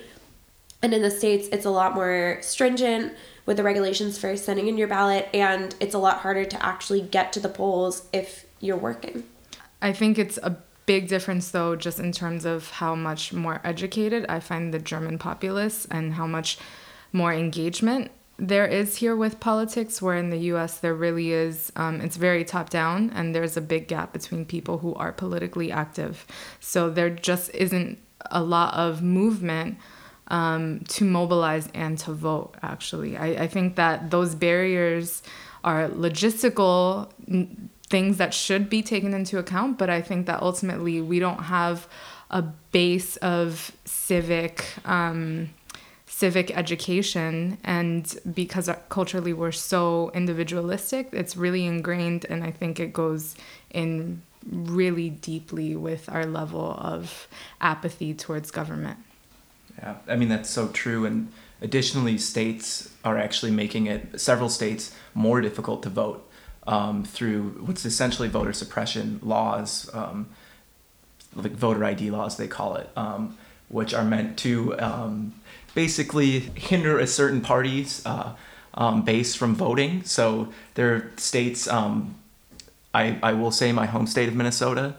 And 0.81 0.93
in 0.93 1.01
the 1.01 1.11
States, 1.11 1.47
it's 1.51 1.65
a 1.65 1.69
lot 1.69 1.93
more 1.93 2.39
stringent 2.41 3.13
with 3.45 3.57
the 3.57 3.63
regulations 3.63 4.17
for 4.17 4.35
sending 4.35 4.67
in 4.67 4.77
your 4.77 4.87
ballot, 4.87 5.29
and 5.33 5.75
it's 5.79 5.93
a 5.93 5.99
lot 5.99 6.17
harder 6.17 6.45
to 6.45 6.65
actually 6.65 7.01
get 7.01 7.33
to 7.33 7.39
the 7.39 7.49
polls 7.49 8.07
if 8.13 8.45
you're 8.59 8.77
working. 8.77 9.23
I 9.81 9.93
think 9.93 10.17
it's 10.17 10.37
a 10.41 10.57
big 10.85 11.07
difference 11.07 11.51
though 11.51 11.75
just 11.75 11.99
in 11.99 12.11
terms 12.11 12.45
of 12.45 12.69
how 12.71 12.95
much 12.95 13.31
more 13.31 13.61
educated 13.63 14.25
I 14.27 14.39
find 14.39 14.73
the 14.73 14.79
German 14.79 15.17
populace 15.17 15.87
and 15.89 16.13
how 16.13 16.27
much 16.27 16.57
more 17.13 17.33
engagement 17.33 18.11
there 18.37 18.65
is 18.65 18.97
here 18.97 19.15
with 19.15 19.39
politics 19.39 20.01
where 20.01 20.17
in 20.17 20.31
the 20.31 20.39
US 20.51 20.79
there 20.79 20.95
really 20.95 21.31
is 21.31 21.71
um, 21.75 22.01
it's 22.01 22.17
very 22.17 22.43
top 22.43 22.69
down 22.69 23.11
and 23.11 23.35
there's 23.35 23.55
a 23.55 23.61
big 23.61 23.87
gap 23.87 24.11
between 24.13 24.43
people 24.45 24.79
who 24.79 24.95
are 24.95 25.11
politically 25.11 25.71
active 25.71 26.25
so 26.59 26.89
there 26.89 27.09
just 27.09 27.53
isn't 27.53 27.99
a 28.31 28.43
lot 28.43 28.73
of 28.73 29.01
movement 29.01 29.77
um, 30.31 30.79
to 30.87 31.03
mobilize 31.03 31.69
and 31.75 31.99
to 31.99 32.13
vote 32.13 32.55
actually. 32.63 33.17
I, 33.17 33.43
I 33.43 33.47
think 33.47 33.75
that 33.75 34.09
those 34.09 34.33
barriers 34.33 35.21
are 35.63 35.89
logistical 35.89 37.09
things 37.89 38.17
that 38.17 38.33
should 38.33 38.69
be 38.69 38.81
taken 38.81 39.13
into 39.13 39.37
account, 39.37 39.77
but 39.77 39.89
I 39.89 40.01
think 40.01 40.25
that 40.27 40.41
ultimately 40.41 41.01
we 41.01 41.19
don't 41.19 41.43
have 41.43 41.87
a 42.31 42.41
base 42.71 43.17
of 43.17 43.73
civic 43.83 44.65
um, 44.85 45.49
civic 46.07 46.55
education. 46.57 47.57
And 47.65 48.17
because 48.33 48.69
culturally 48.87 49.33
we're 49.33 49.51
so 49.51 50.11
individualistic 50.13 51.09
it's 51.11 51.35
really 51.35 51.65
ingrained 51.65 52.25
and 52.29 52.43
i 52.43 52.51
think 52.51 52.79
it 52.79 52.93
goes 52.93 53.35
in 53.71 54.21
really 54.51 55.09
deeply 55.09 55.75
with 55.75 56.09
our 56.09 56.25
level 56.25 56.75
of 56.77 57.27
apathy 57.59 58.13
towards 58.13 58.51
government 58.51 58.97
yeah 59.77 59.95
i 60.07 60.15
mean 60.15 60.29
that's 60.29 60.49
so 60.49 60.67
true 60.69 61.05
and 61.05 61.31
additionally 61.61 62.17
states 62.17 62.91
are 63.03 63.17
actually 63.17 63.51
making 63.51 63.85
it 63.85 64.19
several 64.19 64.49
states 64.49 64.95
more 65.13 65.41
difficult 65.41 65.83
to 65.83 65.89
vote 65.89 66.27
um, 66.67 67.03
through 67.03 67.49
what's 67.65 67.85
essentially 67.85 68.27
voter 68.27 68.53
suppression 68.53 69.19
laws, 69.23 69.89
um, 69.93 70.29
like 71.35 71.53
voter 71.53 71.83
ID 71.83 72.11
laws, 72.11 72.37
they 72.37 72.47
call 72.47 72.75
it, 72.75 72.89
um, 72.95 73.37
which 73.69 73.93
are 73.93 74.03
meant 74.03 74.37
to 74.39 74.77
um, 74.79 75.33
basically 75.73 76.39
hinder 76.39 76.99
a 76.99 77.07
certain 77.07 77.41
party's 77.41 78.05
uh, 78.05 78.35
um, 78.73 79.03
base 79.03 79.33
from 79.35 79.55
voting. 79.55 80.03
So 80.03 80.49
there 80.75 80.93
are 80.93 81.11
states, 81.17 81.67
um, 81.67 82.15
I, 82.93 83.17
I 83.23 83.33
will 83.33 83.51
say 83.51 83.71
my 83.71 83.85
home 83.85 84.07
state 84.07 84.27
of 84.27 84.35
Minnesota 84.35 84.95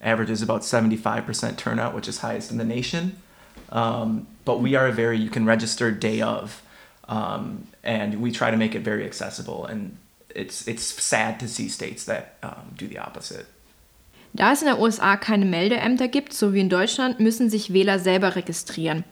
averages 0.00 0.42
about 0.42 0.62
75% 0.62 1.56
turnout, 1.56 1.94
which 1.94 2.08
is 2.08 2.18
highest 2.18 2.50
in 2.50 2.58
the 2.58 2.64
nation. 2.64 3.20
But 3.74 4.60
we 4.60 4.76
are 4.76 4.86
a 4.86 4.92
very, 4.92 5.18
you 5.18 5.30
can 5.30 5.44
register 5.44 5.90
day 5.90 6.22
of. 6.22 6.62
and 7.82 8.14
we 8.22 8.32
try 8.32 8.50
to 8.50 8.56
make 8.56 8.74
it 8.74 8.82
very 8.82 9.04
accessible 9.04 9.66
and 9.66 9.96
it's 10.34 10.66
it's 10.66 10.84
sad 11.02 11.38
to 11.40 11.48
see 11.48 11.68
states 11.68 12.04
that 12.04 12.36
um, 12.42 12.74
do 12.76 12.86
the 12.86 12.98
opposite. 12.98 13.46
Da 14.32 14.52
es 14.52 14.62
in 14.62 14.66
der 14.66 14.80
USA 14.80 15.16
keine 15.16 15.44
Meldeämter 15.44 16.08
gibt, 16.08 16.32
so 16.32 16.52
wie 16.52 16.60
in 16.60 16.68
Deutschland, 16.68 17.20
müssen 17.20 17.50
sich 17.50 17.72
Wähler 17.72 18.00
selber 18.00 18.34
registrieren. 18.34 19.04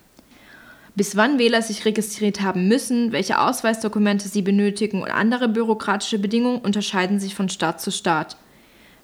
Bis 0.96 1.16
wann 1.16 1.38
Wähler 1.38 1.62
sich 1.62 1.84
registriert 1.84 2.40
haben 2.40 2.66
müssen, 2.66 3.12
welche 3.12 3.40
Ausweisdokumente 3.40 4.28
sie 4.28 4.42
benötigen 4.42 5.00
und 5.00 5.10
andere 5.10 5.48
bürokratische 5.48 6.18
Bedingungen 6.18 6.58
unterscheiden 6.58 7.20
sich 7.20 7.36
von 7.36 7.48
Staat 7.48 7.80
zu 7.80 7.92
Staat. 7.92 8.36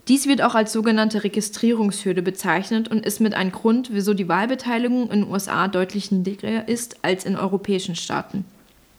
Dies 0.09 0.27
wird 0.27 0.40
auch 0.40 0.55
als 0.55 0.73
sogenannte 0.73 1.23
Registrierungshürde 1.23 2.23
bezeichnet 2.23 2.88
und 2.88 3.05
ist 3.05 3.21
mit 3.21 3.35
ein 3.35 3.53
Grund, 3.53 3.90
wieso 3.92 4.14
die 4.14 4.29
Wahlbeteiligung 4.29 5.11
in 5.11 5.23
den 5.23 5.31
USA 5.31 5.68
deutlich 5.68 6.11
niedriger 6.11 6.66
ist 6.66 6.97
als 7.03 7.27
in 7.27 7.37
europäischen 7.37 7.94
Staaten. 7.94 8.47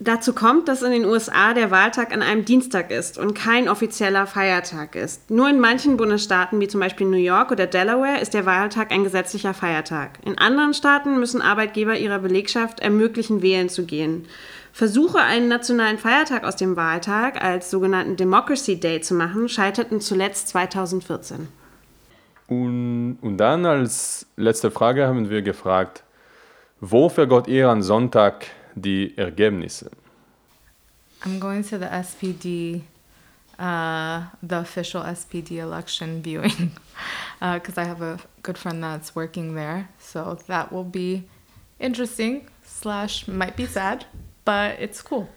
Dazu 0.02 0.32
kommt, 0.32 0.70
dass 0.70 0.82
in 0.82 0.92
den 0.92 1.04
USA 1.04 1.54
der 1.54 1.72
Wahltag 1.72 2.14
an 2.14 2.22
einem 2.22 2.46
Dienstag 2.46 2.90
ist 2.90 3.18
und 3.18 3.34
kein 3.34 3.68
offizieller 3.68 4.28
Feiertag 4.28 4.96
ist. 4.96 5.30
Nur 5.30 5.50
in 5.50 5.60
manchen 5.60 5.98
Bundesstaaten, 5.98 6.62
wie 6.62 6.70
zum 6.70 6.80
Beispiel 6.80 7.06
New 7.06 7.18
York 7.18 7.52
oder 7.52 7.68
Delaware, 7.68 8.22
ist 8.22 8.34
der 8.34 8.46
Wahltag 8.46 8.94
ein 8.94 9.04
gesetzlicher 9.04 9.54
Feiertag. 9.54 10.20
In 10.24 10.38
anderen 10.38 10.74
Staaten 10.74 11.20
müssen 11.20 11.42
Arbeitgeber 11.42 11.98
ihrer 11.98 12.20
Belegschaft 12.20 12.80
ermöglichen, 12.80 13.42
wählen 13.42 13.68
zu 13.68 13.86
gehen. 13.86 14.26
Versuche, 14.72 15.20
einen 15.20 15.48
nationalen 15.48 15.98
Feiertag 15.98 16.44
aus 16.44 16.56
dem 16.56 16.76
Wahltag 16.76 17.42
als 17.44 17.70
sogenannten 17.70 18.16
Democracy 18.16 18.80
Day 18.80 19.02
zu 19.02 19.14
machen, 19.14 19.50
scheiterten 19.50 20.00
zuletzt 20.00 20.50
2014. 20.50 21.48
Und, 22.48 23.18
und 23.22 23.38
dann 23.38 23.66
als 23.66 24.26
letzte 24.36 24.72
Frage 24.72 25.08
haben 25.08 25.30
wir 25.30 25.42
gefragt, 25.42 26.04
wo 26.80 27.10
vergott 27.10 27.48
ihr 27.48 27.70
an 27.70 27.84
Sonntag 27.84 28.48
die 28.76 29.18
Ergebnisse? 29.18 29.92
I'm 31.24 31.40
going 31.40 31.64
to 31.64 31.78
the 31.78 31.86
SPD, 31.86 32.82
uh, 33.60 34.22
the 34.42 34.56
official 34.56 35.04
SPD 35.04 35.60
election 35.60 36.24
viewing, 36.24 36.72
because 37.40 37.78
uh, 37.78 37.82
I 37.82 37.86
have 37.86 38.02
a 38.02 38.18
good 38.42 38.58
friend 38.58 38.82
that's 38.82 39.16
working 39.16 39.54
there. 39.54 39.90
So 40.00 40.38
that 40.48 40.72
will 40.72 40.86
be 40.86 41.26
interesting, 41.78 42.48
slash, 42.64 43.28
might 43.28 43.58
be 43.58 43.66
sad, 43.66 44.06
but 44.46 44.80
it's 44.80 45.02
cool. 45.02 45.30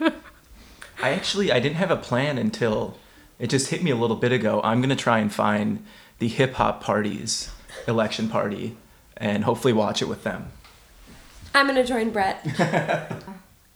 I 0.00 1.10
actually, 1.10 1.52
I 1.52 1.60
didn't 1.60 1.76
have 1.76 1.90
a 1.90 1.96
plan 1.96 2.38
until 2.38 2.96
it 3.38 3.48
just 3.48 3.68
hit 3.68 3.82
me 3.82 3.90
a 3.90 3.96
little 3.96 4.16
bit 4.16 4.32
ago. 4.32 4.60
I'm 4.64 4.80
going 4.80 4.90
to 4.90 4.96
try 4.96 5.18
and 5.18 5.32
find 5.32 5.84
the 6.18 6.28
hip 6.28 6.54
hop 6.54 6.82
party's 6.82 7.50
election 7.86 8.28
party 8.28 8.76
and 9.16 9.44
hopefully 9.44 9.72
watch 9.72 10.02
it 10.02 10.06
with 10.06 10.24
them. 10.24 10.50
I'm 11.54 11.66
gonna 11.66 11.86
join 11.86 12.10
Brett. 12.10 12.44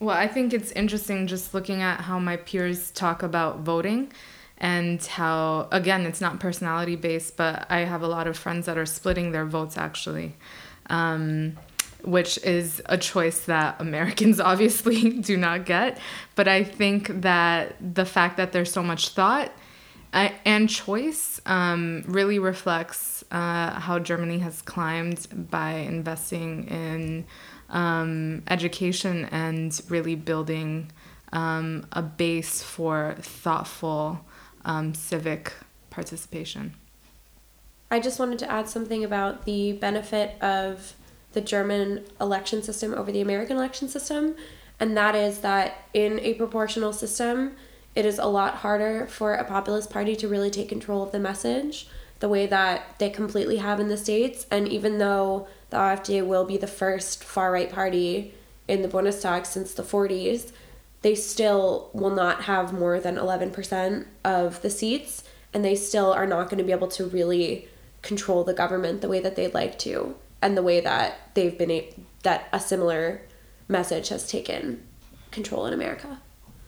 well, 0.01 0.17
I 0.17 0.29
think 0.29 0.53
it's 0.53 0.71
interesting 0.73 1.27
just 1.27 1.55
looking 1.55 1.81
at 1.81 2.03
how 2.03 2.19
my 2.19 2.37
peers 2.37 2.91
talk 2.91 3.23
about 3.23 3.61
voting 3.61 4.13
and 4.61 5.03
how 5.07 5.67
again 5.73 6.05
it's 6.05 6.21
not 6.21 6.39
personality 6.39 6.95
based 6.95 7.37
but 7.37 7.67
i 7.71 7.79
have 7.79 8.03
a 8.03 8.07
lot 8.07 8.27
of 8.27 8.37
friends 8.37 8.67
that 8.67 8.77
are 8.77 8.85
splitting 8.85 9.33
their 9.33 9.47
votes 9.47 9.79
actually 9.79 10.37
um, 10.91 11.57
which 12.05 12.39
is 12.39 12.83
a 12.87 12.99
choice 12.99 13.45
that 13.47 13.81
americans 13.81 14.41
obviously 14.53 15.11
do 15.21 15.37
not 15.37 15.65
get 15.65 15.99
but 16.35 16.49
i 16.49 16.63
think 16.63 17.09
that 17.23 17.77
the 17.81 18.05
fact 18.05 18.37
that 18.37 18.53
there's 18.53 18.73
so 18.73 18.83
much 18.83 19.11
thought 19.11 19.53
uh, 20.13 20.29
and 20.45 20.69
choice 20.69 21.41
um, 21.47 22.03
really 22.09 22.39
reflects 22.39 23.23
uh, 23.31 23.79
how 23.79 23.99
germany 23.99 24.39
has 24.39 24.61
climbed 24.63 25.27
by 25.51 25.73
investing 25.73 26.67
in 26.67 27.25
um, 27.71 28.43
education 28.49 29.27
and 29.27 29.81
really 29.89 30.17
building 30.17 30.91
um, 31.33 31.87
a 31.93 32.03
base 32.03 32.63
for 32.63 33.15
thoughtful 33.21 34.25
um, 34.65 34.95
civic 34.95 35.53
participation. 35.91 36.75
I 37.91 38.01
just 38.01 38.19
wanted 38.19 38.39
to 38.41 38.51
add 38.51 38.69
something 38.69 39.05
about 39.05 39.45
the 39.45 39.73
benefit 39.73 40.41
of 40.43 40.95
the 41.33 41.41
German 41.41 42.05
election 42.21 42.63
system 42.63 42.95
over 42.95 43.13
the 43.13 43.21
American 43.21 43.57
election 43.57 43.89
system, 43.89 44.35
and 44.79 44.97
that 44.97 45.15
is 45.15 45.39
that 45.39 45.85
in 45.93 46.19
a 46.21 46.35
proportional 46.35 46.93
system, 46.93 47.57
it 47.95 48.07
is 48.07 48.19
a 48.19 48.27
lot 48.27 48.57
harder 48.57 49.07
for 49.07 49.35
a 49.35 49.45
populist 49.45 49.91
party 49.91 50.17
to 50.17 50.29
really 50.29 50.51
take 50.51 50.69
control 50.69 51.03
of 51.03 51.13
the 51.13 51.19
message 51.19 51.89
the 52.21 52.29
way 52.29 52.47
that 52.47 52.83
they 52.99 53.11
completely 53.11 53.57
have 53.57 53.81
in 53.81 53.89
the 53.89 53.97
States. 53.97 54.47
And 54.51 54.69
even 54.69 54.99
though 54.99 55.49
the 55.71 55.79
AfD 55.79 56.25
will 56.27 56.45
be 56.45 56.57
the 56.57 56.67
first 56.67 57.25
far 57.25 57.51
right 57.51 57.71
party 57.71 58.35
in 58.69 58.83
the 58.83 58.89
Bundestag 58.89 59.47
since 59.47 59.75
the 59.75 59.83
40s, 59.83 60.53
they 61.03 61.15
still 61.15 61.91
will 61.93 62.11
not 62.11 62.43
have 62.43 62.73
more 62.73 63.01
than 63.01 63.17
11% 63.17 64.07
of 64.25 64.61
the 64.61 64.71
seats, 64.71 65.25
and 65.53 65.65
they 65.65 65.75
still 65.75 66.13
are 66.13 66.27
not 66.27 66.51
going 66.51 66.59
to 66.59 66.65
be 66.65 66.73
able 66.73 66.89
to 66.89 67.07
really 67.07 67.69
control 68.03 68.45
the 68.45 68.55
government 68.55 69.01
the 69.01 69.09
way 69.09 69.21
that 69.21 69.35
they'd 69.35 69.55
like 69.55 69.79
to, 69.79 70.15
and 70.43 70.57
the 70.57 70.63
way 70.63 70.81
that 70.81 71.35
they've 71.35 71.57
been 71.57 71.71
a- 71.71 71.95
that 72.23 72.49
a 72.53 72.61
similar 72.61 73.23
message 73.69 74.09
has 74.09 74.29
taken 74.29 74.83
control 75.31 75.67
in 75.67 75.73
America. 75.73 76.21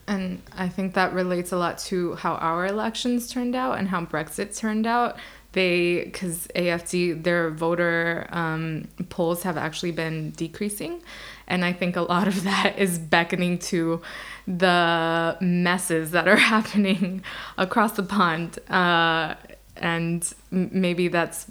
And 0.07 0.41
I 0.55 0.67
think 0.67 0.93
that 0.95 1.13
relates 1.13 1.51
a 1.51 1.57
lot 1.57 1.77
to 1.79 2.15
how 2.15 2.35
our 2.35 2.65
elections 2.65 3.29
turned 3.29 3.55
out 3.55 3.77
and 3.77 3.87
how 3.87 4.05
Brexit 4.05 4.55
turned 4.57 4.85
out 4.85 5.17
they 5.53 6.03
because 6.03 6.47
AFD 6.55 7.23
their 7.23 7.49
voter 7.51 8.27
um, 8.31 8.87
polls 9.09 9.43
have 9.43 9.55
actually 9.55 9.91
been 9.91 10.31
decreasing, 10.31 11.01
and 11.47 11.63
I 11.63 11.71
think 11.73 11.95
a 11.95 12.01
lot 12.01 12.27
of 12.27 12.43
that 12.43 12.75
is 12.77 12.99
beckoning 12.99 13.59
to 13.59 14.01
the 14.47 15.37
messes 15.39 16.11
that 16.11 16.27
are 16.27 16.35
happening 16.53 17.23
across 17.57 17.93
the 17.93 18.03
pond. 18.03 18.59
Uh, 18.69 19.35
and 19.77 20.31
maybe 20.51 21.07
that's 21.07 21.47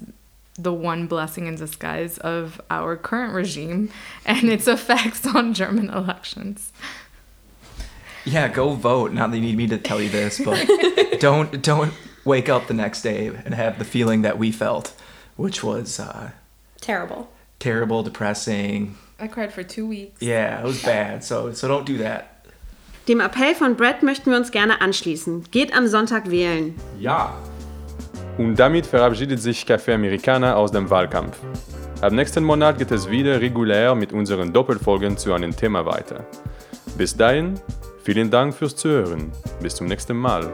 the 0.55 0.73
one 0.73 1.07
blessing 1.07 1.47
in 1.47 1.55
disguise 1.55 2.17
of 2.19 2.61
our 2.69 2.95
current 2.95 3.33
regime 3.33 3.89
and 4.25 4.49
its 4.49 4.67
effects 4.67 5.25
on 5.25 5.53
German 5.53 5.89
elections. 5.89 6.71
Yeah, 8.25 8.47
go 8.47 8.73
vote. 8.73 9.11
Not 9.11 9.31
that 9.31 9.37
you 9.37 9.43
need 9.43 9.57
me 9.57 9.67
to 9.67 9.77
tell 9.77 10.01
you 10.01 10.09
this, 10.09 10.39
but 10.43 11.19
don't 11.19 11.61
don't 11.61 11.93
wake 12.23 12.47
up 12.49 12.67
the 12.67 12.73
next 12.73 13.01
day 13.01 13.27
and 13.27 13.53
have 13.53 13.77
the 13.79 13.85
feeling 13.85 14.21
that 14.21 14.37
we 14.37 14.51
felt, 14.51 14.93
which 15.35 15.61
was 15.63 15.99
uh, 15.99 16.31
Terrible. 16.79 17.29
terrible, 17.59 18.01
depressing. 18.03 18.95
I 19.19 19.27
cried 19.27 19.53
for 19.53 19.63
two 19.63 19.85
weeks. 19.87 20.21
Yeah, 20.21 20.59
it 20.61 20.65
was 20.65 20.81
bad. 20.83 21.23
So 21.23 21.51
so 21.53 21.67
don't 21.67 21.85
do 21.85 21.97
that. 21.97 22.29
Dem 23.07 23.19
Appell 23.19 23.53
von 23.55 23.75
Brett 23.75 24.01
möchten 24.01 24.31
wir 24.31 24.37
uns 24.37 24.51
gerne 24.51 24.79
anschließen. 24.79 25.45
Geht 25.51 25.73
am 25.73 25.87
Sonntag 25.89 26.29
wählen. 26.31 26.75
Ja. 26.97 27.33
Und 28.37 28.55
damit 28.55 28.85
verabschiedet 28.85 29.39
sich 29.39 29.63
Café 29.63 29.93
Americana 29.93 30.55
aus 30.55 30.71
dem 30.71 30.89
Wahlkampf. 30.89 31.37
Ab 32.01 32.11
nächsten 32.11 32.43
Monat 32.43 32.79
geht 32.79 32.91
es 32.91 33.09
wieder 33.09 33.39
regulär 33.39 33.95
mit 33.95 34.11
unseren 34.11 34.51
Doppelfolgen 34.51 35.17
zu 35.17 35.33
einem 35.33 35.55
Thema 35.55 35.85
weiter. 35.85 36.25
Bis 36.97 37.15
dahin, 37.15 37.53
vielen 38.03 38.29
Dank 38.29 38.53
fürs 38.53 38.75
Zuhören. 38.75 39.31
Bis 39.61 39.75
zum 39.75 39.87
nächsten 39.87 40.17
Mal. 40.17 40.51